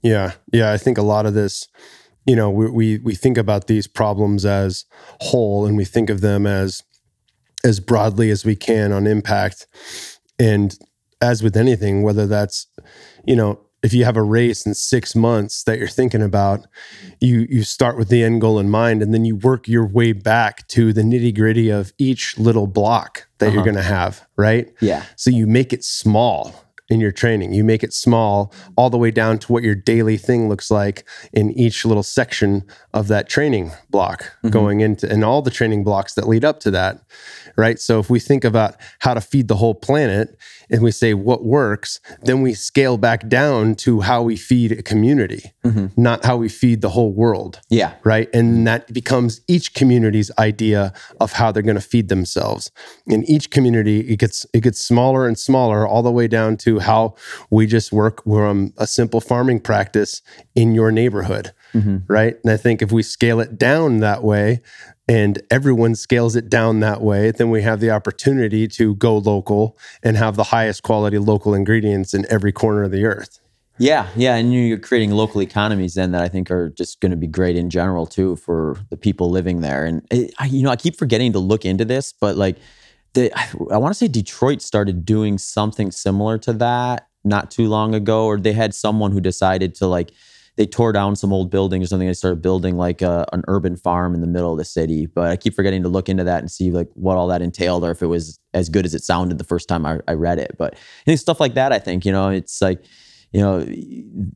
[0.02, 0.34] Yeah.
[0.52, 0.72] Yeah.
[0.72, 1.68] I think a lot of this,
[2.26, 4.86] you know, we, we, we think about these problems as
[5.20, 6.84] whole and we think of them as,
[7.64, 9.68] as broadly as we can on impact.
[10.39, 10.78] And
[11.22, 12.68] as with anything, whether that's,
[13.26, 16.68] you know, if you have a race in six months that you're thinking about,
[17.20, 20.14] you you start with the end goal in mind, and then you work your way
[20.14, 23.56] back to the nitty gritty of each little block that uh-huh.
[23.56, 24.72] you're going to have, right?
[24.82, 25.04] Yeah.
[25.16, 26.54] So you make it small
[26.92, 27.54] in your training.
[27.54, 31.06] You make it small all the way down to what your daily thing looks like
[31.32, 34.50] in each little section of that training block mm-hmm.
[34.50, 37.02] going into and all the training blocks that lead up to that.
[37.56, 37.80] Right.
[37.80, 40.38] So if we think about how to feed the whole planet
[40.70, 44.84] and we say what works, then we scale back down to how we feed a
[44.84, 45.88] community, mm-hmm.
[46.02, 47.62] not how we feed the whole world.
[47.70, 47.94] Yeah.
[48.04, 48.30] Right.
[48.34, 52.72] And that becomes each community's idea of how they're going to feed themselves.
[53.08, 56.80] In each community, it gets it gets smaller and smaller all the way down to
[56.82, 57.15] how
[57.49, 60.21] we just work from a simple farming practice
[60.55, 61.51] in your neighborhood.
[61.73, 61.97] Mm-hmm.
[62.07, 62.36] Right.
[62.43, 64.61] And I think if we scale it down that way
[65.07, 69.77] and everyone scales it down that way, then we have the opportunity to go local
[70.03, 73.39] and have the highest quality local ingredients in every corner of the earth.
[73.77, 77.17] Yeah, yeah, and you're creating local economies then that I think are just going to
[77.17, 79.86] be great in general too for the people living there.
[79.86, 82.57] And it, I, you know, I keep forgetting to look into this, but like
[83.16, 88.26] I, want to say Detroit started doing something similar to that not too long ago,
[88.26, 90.12] or they had someone who decided to like
[90.57, 92.07] they tore down some old buildings or something.
[92.07, 95.05] They started building like a, an urban farm in the middle of the city.
[95.05, 97.84] But I keep forgetting to look into that and see like what all that entailed,
[97.84, 100.39] or if it was as good as it sounded the first time I, I read
[100.39, 100.55] it.
[100.57, 100.78] But
[101.16, 102.84] stuff like that, I think you know, it's like
[103.32, 103.65] you know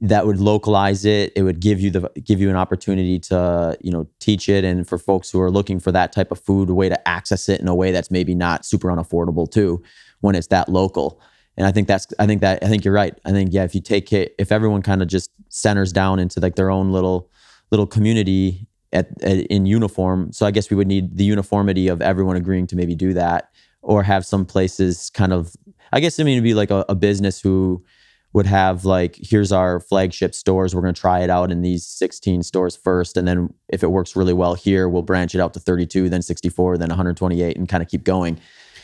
[0.02, 1.34] that would localize it.
[1.36, 4.64] It would give you the give you an opportunity to you know teach it.
[4.64, 7.50] And for folks who are looking for that type of food a way to access
[7.50, 9.84] it in a way that's maybe not super unaffordable too
[10.22, 11.20] when it's that local.
[11.58, 13.18] And i think that's i think that i think you're right.
[13.26, 16.40] I think yeah if you take it if everyone kind of just centers down into
[16.40, 17.30] like their own little
[17.72, 22.02] little community at, at, in uniform so i guess we would need the uniformity of
[22.02, 23.50] everyone agreeing to maybe do that
[23.82, 25.56] or have some places kind of
[25.92, 27.84] i guess i mean it'd be like a, a business who
[28.36, 31.88] would have like here's our flagship stores we're going to try it out in these
[31.88, 35.54] 16 stores first and then if it works really well here we'll branch it out
[35.54, 38.38] to 32 then 64 then 128 and kind of keep going.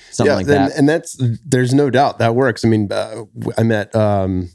[0.10, 0.72] Something yeah, like that.
[0.78, 2.64] and that's there's no doubt that works.
[2.64, 3.26] I mean uh,
[3.58, 4.50] i met um,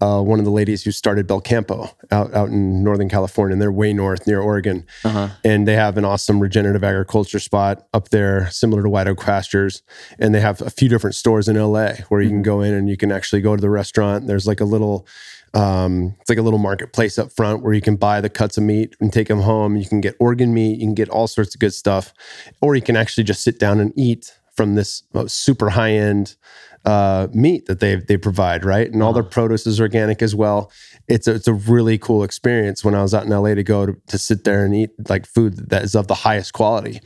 [0.00, 3.72] uh, one of the ladies who started Belcampo out, out in Northern California, and they're
[3.72, 4.84] way north near Oregon.
[5.04, 5.28] Uh-huh.
[5.42, 9.82] And they have an awesome regenerative agriculture spot up there, similar to White Oak Pastures.
[10.18, 12.36] And they have a few different stores in LA where you mm-hmm.
[12.36, 14.26] can go in and you can actually go to the restaurant.
[14.26, 15.06] There's like a little,
[15.54, 18.64] um, it's like a little marketplace up front where you can buy the cuts of
[18.64, 19.76] meat and take them home.
[19.76, 22.12] You can get organ meat, you can get all sorts of good stuff,
[22.60, 26.36] or you can actually just sit down and eat from this uh, super high end
[26.86, 28.90] uh, meat that they they provide, right?
[28.90, 30.70] And all their produce is organic as well.
[31.08, 33.86] It's a, it's a really cool experience when I was out in LA to go
[33.86, 37.00] to, to sit there and eat like food that is of the highest quality.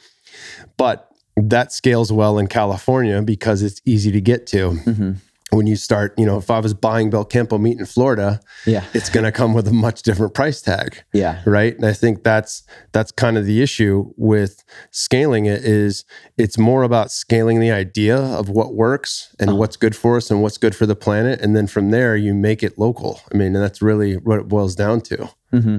[0.76, 4.70] But that scales well in California because it's easy to get to.
[4.70, 5.12] Mm-hmm
[5.50, 9.10] when you start, you know, if I was buying Belcampo meat in Florida, yeah, it's
[9.10, 11.02] going to come with a much different price tag.
[11.12, 11.42] Yeah.
[11.44, 11.74] Right.
[11.74, 16.04] And I think that's, that's kind of the issue with scaling it is
[16.38, 19.58] it's more about scaling the idea of what works and uh-huh.
[19.58, 21.40] what's good for us and what's good for the planet.
[21.40, 23.20] And then from there you make it local.
[23.32, 25.30] I mean, and that's really what it boils down to.
[25.52, 25.78] Mm-hmm.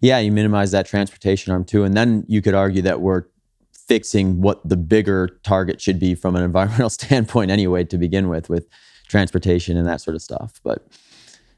[0.00, 0.18] Yeah.
[0.18, 1.84] You minimize that transportation arm too.
[1.84, 3.24] And then you could argue that we're
[3.70, 8.48] fixing what the bigger target should be from an environmental standpoint anyway, to begin with,
[8.48, 8.66] with,
[9.08, 10.60] transportation and that sort of stuff.
[10.62, 10.86] But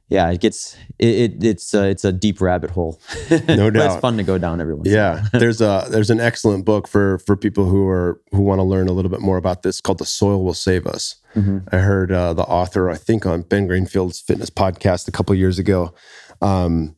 [0.08, 3.00] yeah, it gets it, it it's uh, it's a deep rabbit hole.
[3.48, 4.88] No doubt, it's fun to go down every once.
[4.88, 8.64] Yeah, there's a there's an excellent book for for people who are who want to
[8.64, 11.58] learn a little bit more about this called "The Soil Will Save Us." Mm-hmm.
[11.72, 15.58] I heard uh, the author, I think, on Ben Greenfield's fitness podcast a couple years
[15.58, 15.94] ago.
[16.40, 16.96] Um,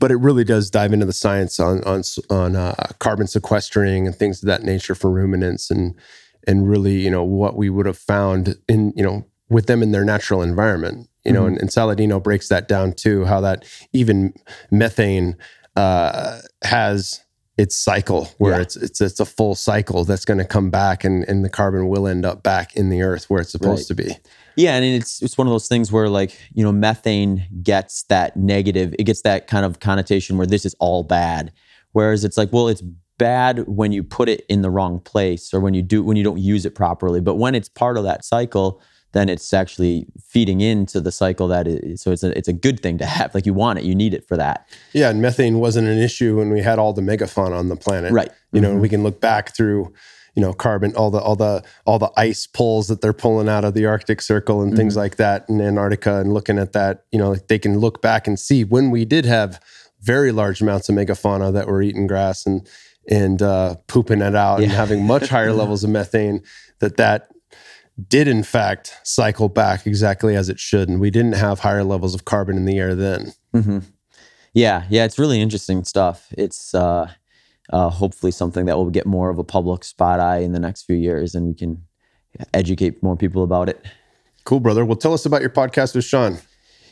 [0.00, 4.16] but it really does dive into the science on on on uh, carbon sequestering and
[4.16, 5.94] things of that nature for ruminants and
[6.46, 9.92] and really you know what we would have found in you know with them in
[9.92, 11.54] their natural environment you know mm-hmm.
[11.54, 14.32] and, and, saladino breaks that down too how that even
[14.70, 15.36] methane
[15.76, 17.24] uh, has
[17.58, 18.62] its cycle where yeah.
[18.62, 21.88] it's it's it's a full cycle that's going to come back and and the carbon
[21.88, 23.96] will end up back in the earth where it's supposed right.
[23.96, 24.16] to be
[24.56, 28.36] yeah and it's it's one of those things where like you know methane gets that
[28.36, 31.52] negative it gets that kind of connotation where this is all bad
[31.92, 32.82] whereas it's like well it's
[33.18, 36.22] bad when you put it in the wrong place or when you do when you
[36.22, 38.80] don't use it properly but when it's part of that cycle
[39.12, 42.80] then it's actually feeding into the cycle that is so it's a it's a good
[42.80, 45.58] thing to have like you want it you need it for that Yeah, and methane
[45.58, 48.12] wasn't an issue when we had all the megafauna on the planet.
[48.12, 48.30] Right.
[48.52, 49.92] You know, and we can look back through,
[50.34, 53.64] you know, carbon, all the all the all the ice pulls that they're pulling out
[53.64, 57.18] of the Arctic Circle and things like that in Antarctica and looking at that, you
[57.18, 59.60] know, they can look back and see when we did have
[60.00, 62.68] very large amounts of megafauna that were eating grass and
[63.10, 66.42] and uh, pooping it out and having much higher levels of methane
[66.80, 67.28] that that
[68.08, 72.14] did in fact cycle back exactly as it should and we didn't have higher levels
[72.14, 73.78] of carbon in the air then hmm
[74.54, 76.26] Yeah, yeah, it's really interesting stuff.
[76.36, 77.10] It's uh,
[77.70, 80.84] uh, hopefully something that will get more of a public spot eye in the next
[80.84, 81.84] few years, and we can
[82.54, 83.84] educate more people about it.
[84.44, 84.84] Cool, brother.
[84.84, 86.38] Well, tell us about your podcast with Shawn.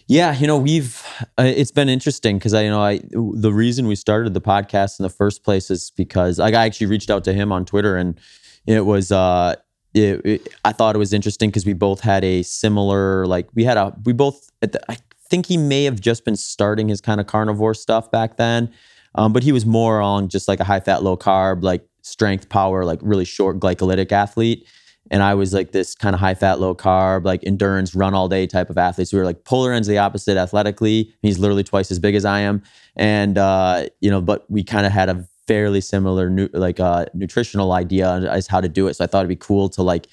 [0.06, 1.02] Yeah, you know, we've
[1.38, 5.00] uh, it's been interesting because I you know I the reason we started the podcast
[5.00, 7.96] in the first place is because like, I actually reached out to him on Twitter
[7.96, 8.20] and
[8.66, 9.56] it was uh
[9.96, 13.64] it, it- I thought it was interesting because we both had a similar like we
[13.64, 14.98] had a we both the, I
[15.28, 18.72] think he may have just been starting his kind of carnivore stuff back then,
[19.14, 22.48] um, but he was more on just like a high fat low carb like strength
[22.48, 24.66] power like really short glycolytic athlete
[25.10, 28.28] and I was like this kind of high fat, low carb, like endurance, run all
[28.28, 29.06] day type of athlete.
[29.06, 31.14] So we were like polar ends of the opposite athletically.
[31.22, 32.60] He's literally twice as big as I am,
[32.96, 37.06] and uh, you know, but we kind of had a fairly similar nu- like uh,
[37.14, 38.94] nutritional idea as how to do it.
[38.94, 40.06] So I thought it'd be cool to like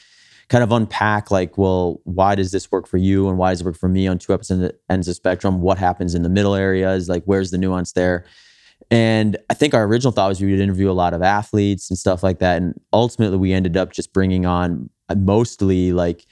[0.50, 3.66] kind of unpack like, well, why does this work for you and why does it
[3.66, 4.42] work for me on two of
[4.90, 5.62] ends of spectrum?
[5.62, 7.10] What happens in the middle areas?
[7.10, 8.26] Like, where's the nuance there?
[8.92, 11.98] And I think our original thought was we would interview a lot of athletes and
[11.98, 12.62] stuff like that.
[12.62, 16.26] And ultimately, we ended up just bringing on mostly like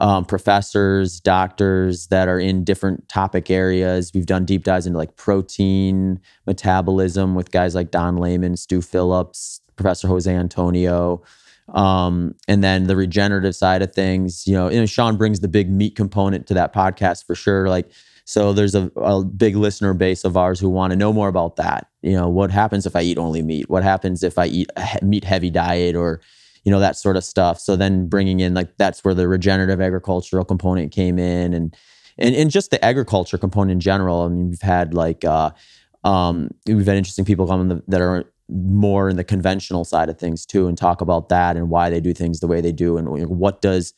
[0.00, 4.12] um, professors, doctors that are in different topic areas.
[4.14, 9.60] We've done deep dives into like protein metabolism with guys like Don Layman, Stu Phillips,
[9.76, 11.22] Professor Jose Antonio.
[11.68, 15.48] Um, and then the regenerative side of things, you know, you know, Shawn brings the
[15.48, 17.68] big meat component to that podcast for sure.
[17.68, 17.90] Like,
[18.26, 21.56] so there's a, a big listener base of ours who want to know more about
[21.56, 21.88] that.
[22.02, 23.70] You know, what happens if I eat only meat?
[23.70, 26.20] What happens if I eat a meat heavy diet or,
[26.64, 27.60] you know, that sort of stuff.
[27.60, 31.76] So then bringing in like that's where the regenerative agricultural component came in and
[32.16, 34.22] and, and just the agriculture component in general.
[34.22, 35.50] I mean, we've had like uh
[36.04, 40.08] um we've had interesting people come in the, that are more in the conventional side
[40.08, 42.72] of things too and talk about that and why they do things the way they
[42.72, 43.94] do and what does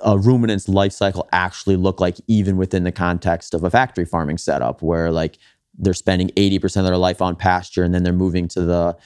[0.00, 4.38] a ruminant's life cycle actually look like even within the context of a factory farming
[4.38, 5.38] setup where like
[5.78, 8.96] they're spending 80% of their life on pasture and then they're moving to the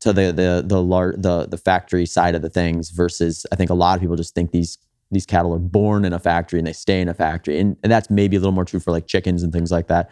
[0.00, 3.70] to the the the lar- the the factory side of the things versus I think
[3.70, 4.78] a lot of people just think these
[5.10, 7.58] these cattle are born in a factory and they stay in a factory.
[7.58, 10.10] And, and that's maybe a little more true for like chickens and things like that.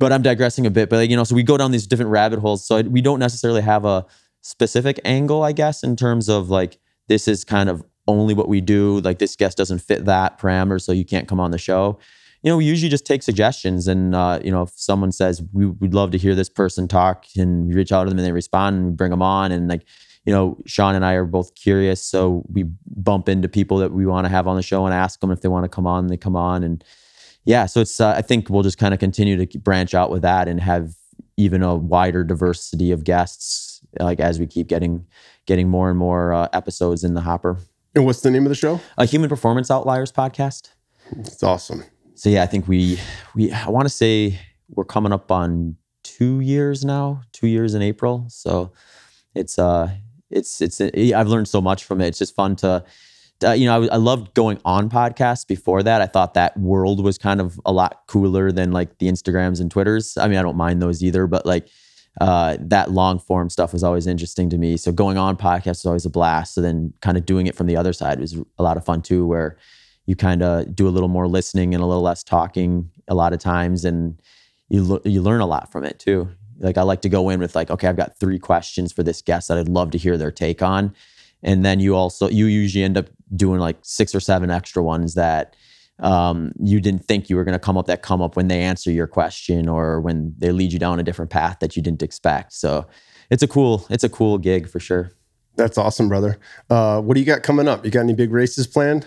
[0.00, 2.10] But I'm digressing a bit but like, you know so we go down these different
[2.10, 2.66] rabbit holes.
[2.66, 4.06] So we don't necessarily have a
[4.40, 6.78] specific angle I guess in terms of like
[7.08, 9.00] this is kind of only what we do.
[9.00, 11.98] Like this guest doesn't fit that parameter so you can't come on the show
[12.42, 15.66] you know we usually just take suggestions and uh, you know if someone says we,
[15.66, 18.32] we'd love to hear this person talk and we reach out to them and they
[18.32, 19.84] respond and we bring them on and like
[20.24, 24.06] you know shawn and i are both curious so we bump into people that we
[24.06, 26.06] want to have on the show and ask them if they want to come on
[26.08, 26.84] they come on and
[27.44, 30.22] yeah so it's uh, i think we'll just kind of continue to branch out with
[30.22, 30.94] that and have
[31.36, 35.04] even a wider diversity of guests like as we keep getting
[35.46, 37.58] getting more and more uh, episodes in the hopper
[37.94, 38.80] And what's the name of the show?
[38.96, 40.70] a human performance outliers podcast
[41.18, 41.84] It's awesome.
[42.14, 42.98] So yeah, I think we
[43.34, 47.82] we I want to say we're coming up on two years now, two years in
[47.82, 48.26] April.
[48.28, 48.72] So
[49.34, 49.90] it's uh
[50.30, 52.08] it's it's I've learned so much from it.
[52.08, 52.84] It's just fun to.
[53.44, 56.00] Uh, you know, I, I loved going on podcasts before that.
[56.00, 59.68] I thought that world was kind of a lot cooler than like the Instagrams and
[59.68, 60.16] Twitters.
[60.16, 61.68] I mean, I don't mind those either, but like
[62.20, 64.76] uh, that long form stuff was always interesting to me.
[64.76, 66.54] So going on podcasts was always a blast.
[66.54, 69.02] So then kind of doing it from the other side was a lot of fun
[69.02, 69.56] too, where
[70.12, 73.32] you kind of do a little more listening and a little less talking a lot
[73.32, 74.20] of times, and
[74.68, 76.28] you lo- you learn a lot from it too.
[76.58, 79.22] Like I like to go in with like, okay, I've got three questions for this
[79.22, 80.94] guest that I'd love to hear their take on,
[81.42, 85.14] and then you also you usually end up doing like six or seven extra ones
[85.14, 85.56] that
[86.00, 88.60] um, you didn't think you were going to come up that come up when they
[88.60, 92.02] answer your question or when they lead you down a different path that you didn't
[92.02, 92.52] expect.
[92.52, 92.86] So
[93.30, 95.12] it's a cool it's a cool gig for sure.
[95.56, 96.38] That's awesome, brother.
[96.68, 97.82] Uh, what do you got coming up?
[97.86, 99.06] You got any big races planned?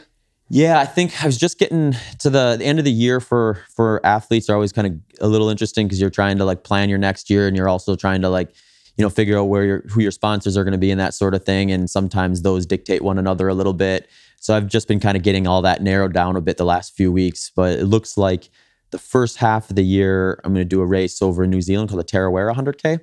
[0.50, 3.64] Yeah, I think I was just getting to the, the end of the year for
[3.70, 6.88] for athletes are always kind of a little interesting because you're trying to like plan
[6.88, 8.54] your next year and you're also trying to like
[8.96, 11.16] you know figure out where your who your sponsors are going to be and that
[11.16, 14.08] sort of thing and sometimes those dictate one another a little bit.
[14.40, 16.96] So I've just been kind of getting all that narrowed down a bit the last
[16.96, 18.50] few weeks, but it looks like
[18.92, 21.62] the first half of the year I'm going to do a race over in New
[21.62, 23.00] Zealand called the Tarawera 100K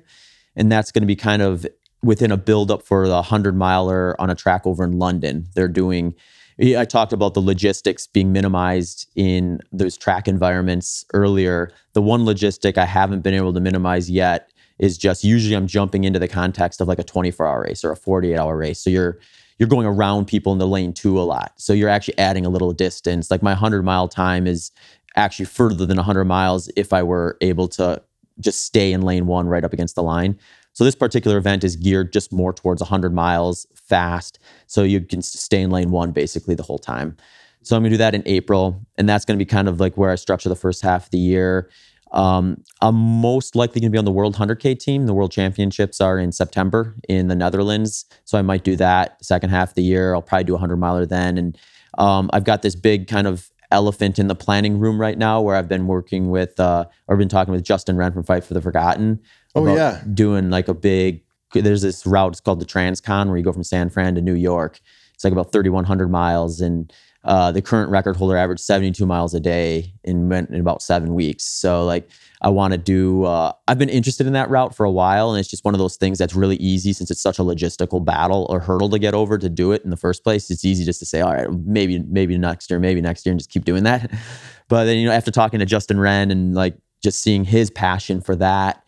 [0.55, 1.65] and that's going to be kind of
[2.01, 5.47] within a build up for the 100 miler on a track over in London.
[5.55, 6.15] They're doing
[6.59, 11.71] I talked about the logistics being minimized in those track environments earlier.
[11.93, 16.03] The one logistic I haven't been able to minimize yet is just usually I'm jumping
[16.03, 18.79] into the context of like a 24 hour race or a 48 hour race.
[18.79, 19.19] So you're
[19.59, 21.53] you're going around people in the lane two a lot.
[21.57, 23.29] So you're actually adding a little distance.
[23.29, 24.71] Like my 100 mile time is
[25.15, 28.01] actually further than 100 miles if I were able to
[28.39, 30.39] just stay in lane one right up against the line.
[30.73, 34.39] So this particular event is geared just more towards 100 miles fast.
[34.67, 37.15] So you can stay in lane one basically the whole time.
[37.61, 38.85] So I'm to do that in April.
[38.97, 41.19] And that's to be kind of like where I structure the first half of the
[41.19, 41.69] year.
[42.11, 45.07] Um, I'm most likely going to be on the World 100K team.
[45.07, 48.05] The World Championships are in September in the Netherlands.
[48.25, 50.13] So I might do that second half of the year.
[50.13, 51.37] I'll probably do a 100 miler then.
[51.37, 51.57] And
[51.97, 55.55] um, I've got this big kind of elephant in the planning room right now where
[55.55, 58.61] I've been working with, uh, or been talking with Justin Wren from Fight for the
[58.61, 59.19] Forgotten.
[59.55, 60.01] Oh, yeah.
[60.13, 61.21] Doing like a big,
[61.53, 64.35] there's this route, it's called the Transcon, where you go from San Fran to New
[64.35, 64.79] York.
[65.13, 66.59] It's like about 3,100 miles.
[66.59, 66.91] And
[67.23, 71.45] uh, the current record holder averaged 72 miles a day in, in about seven weeks.
[71.45, 72.09] So, like,
[72.41, 75.31] I want to do, uh, I've been interested in that route for a while.
[75.31, 78.03] And it's just one of those things that's really easy since it's such a logistical
[78.03, 80.51] battle or hurdle to get over to do it in the first place.
[80.51, 83.39] It's easy just to say, all right, maybe, maybe next year, maybe next year, and
[83.39, 84.11] just keep doing that.
[84.69, 88.21] But then, you know, after talking to Justin Wren and like just seeing his passion
[88.21, 88.82] for that,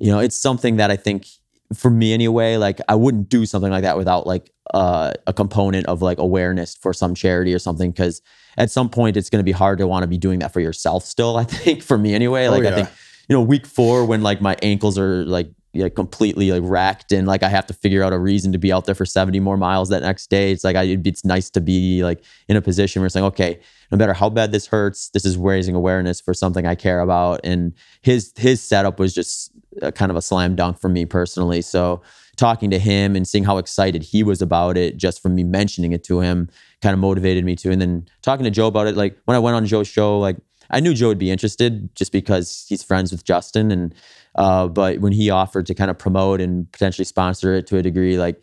[0.00, 1.26] you know, it's something that I think
[1.74, 5.86] for me anyway, like I wouldn't do something like that without like uh, a component
[5.86, 7.92] of like awareness for some charity or something.
[7.92, 8.22] Cause
[8.56, 10.60] at some point it's going to be hard to want to be doing that for
[10.60, 11.36] yourself still.
[11.36, 12.70] I think for me anyway, like oh, yeah.
[12.70, 12.88] I think,
[13.28, 17.28] you know, week four when like my ankles are like, yeah, completely like racked and
[17.28, 19.56] like I have to figure out a reason to be out there for 70 more
[19.56, 20.50] miles that next day.
[20.50, 23.60] It's like I, it's nice to be like in a position where it's like, okay,
[23.92, 27.40] no matter how bad this hurts, this is raising awareness for something I care about.
[27.44, 27.72] And
[28.02, 29.52] his his setup was just
[29.82, 31.62] a, kind of a slam dunk for me personally.
[31.62, 32.02] So
[32.36, 35.92] talking to him and seeing how excited he was about it, just from me mentioning
[35.92, 36.48] it to him,
[36.80, 37.70] kind of motivated me to.
[37.70, 40.36] And then talking to Joe about it, like when I went on Joe's show, like
[40.70, 43.70] I knew Joe would be interested just because he's friends with Justin.
[43.70, 43.94] And
[44.36, 47.82] uh, but when he offered to kind of promote and potentially sponsor it to a
[47.82, 48.42] degree, like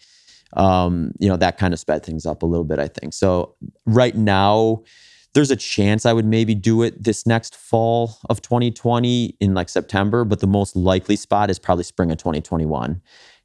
[0.54, 3.14] um, you know, that kind of sped things up a little bit, I think.
[3.14, 3.56] So
[3.86, 4.84] right now,
[5.38, 9.70] there's a chance I would maybe do it this next fall of 2020 in like
[9.70, 13.00] September, but the most likely spot is probably spring of 2021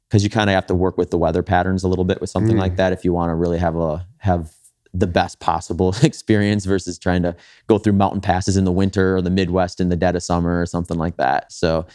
[0.09, 2.31] because you kind of have to work with the weather patterns a little bit with
[2.31, 2.61] something mm.
[2.61, 4.55] like that if you want to really have a have
[4.91, 7.35] the best possible experience versus trying to
[7.67, 10.59] go through mountain passes in the winter or the Midwest in the dead of summer
[10.59, 11.51] or something like that.
[11.51, 11.85] So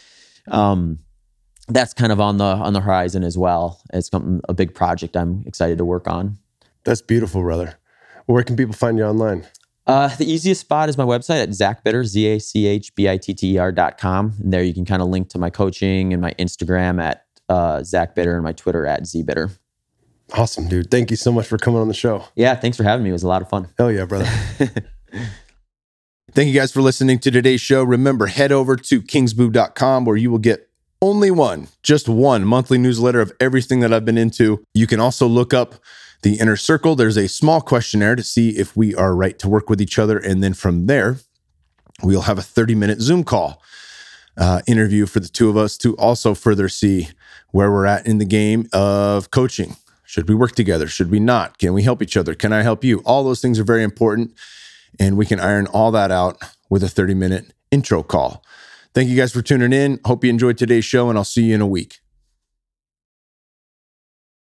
[0.47, 0.99] um,
[1.67, 3.81] that's kind of on the on the horizon as well.
[3.91, 6.37] It's something a big project I'm excited to work on.
[6.85, 7.77] That's beautiful, brother.
[8.27, 9.45] Where can people find you online?
[9.89, 14.35] Uh, the easiest spot is my website at zachbitter, Z-A-C-H-B-I-T-T-E-R dot com.
[14.39, 17.79] And there you can kind of link to my coaching and my Instagram at uh,
[17.79, 19.57] zachbitter and my Twitter at zbitter.
[20.33, 20.91] Awesome, dude.
[20.91, 22.23] Thank you so much for coming on the show.
[22.35, 23.09] Yeah, thanks for having me.
[23.09, 23.67] It was a lot of fun.
[23.79, 24.29] Hell yeah, brother.
[26.33, 27.83] Thank you guys for listening to today's show.
[27.83, 30.69] Remember, head over to kingsbu.com where you will get
[31.01, 34.63] only one, just one monthly newsletter of everything that I've been into.
[34.75, 35.75] You can also look up
[36.21, 36.95] the inner circle.
[36.95, 40.17] There's a small questionnaire to see if we are right to work with each other.
[40.17, 41.17] And then from there,
[42.03, 43.61] we'll have a 30 minute Zoom call
[44.37, 47.09] uh, interview for the two of us to also further see
[47.51, 49.75] where we're at in the game of coaching.
[50.05, 50.87] Should we work together?
[50.87, 51.57] Should we not?
[51.59, 52.33] Can we help each other?
[52.33, 52.99] Can I help you?
[53.05, 54.33] All those things are very important.
[54.99, 58.43] And we can iron all that out with a 30 minute intro call.
[58.93, 59.99] Thank you guys for tuning in.
[60.05, 61.99] Hope you enjoyed today's show, and I'll see you in a week.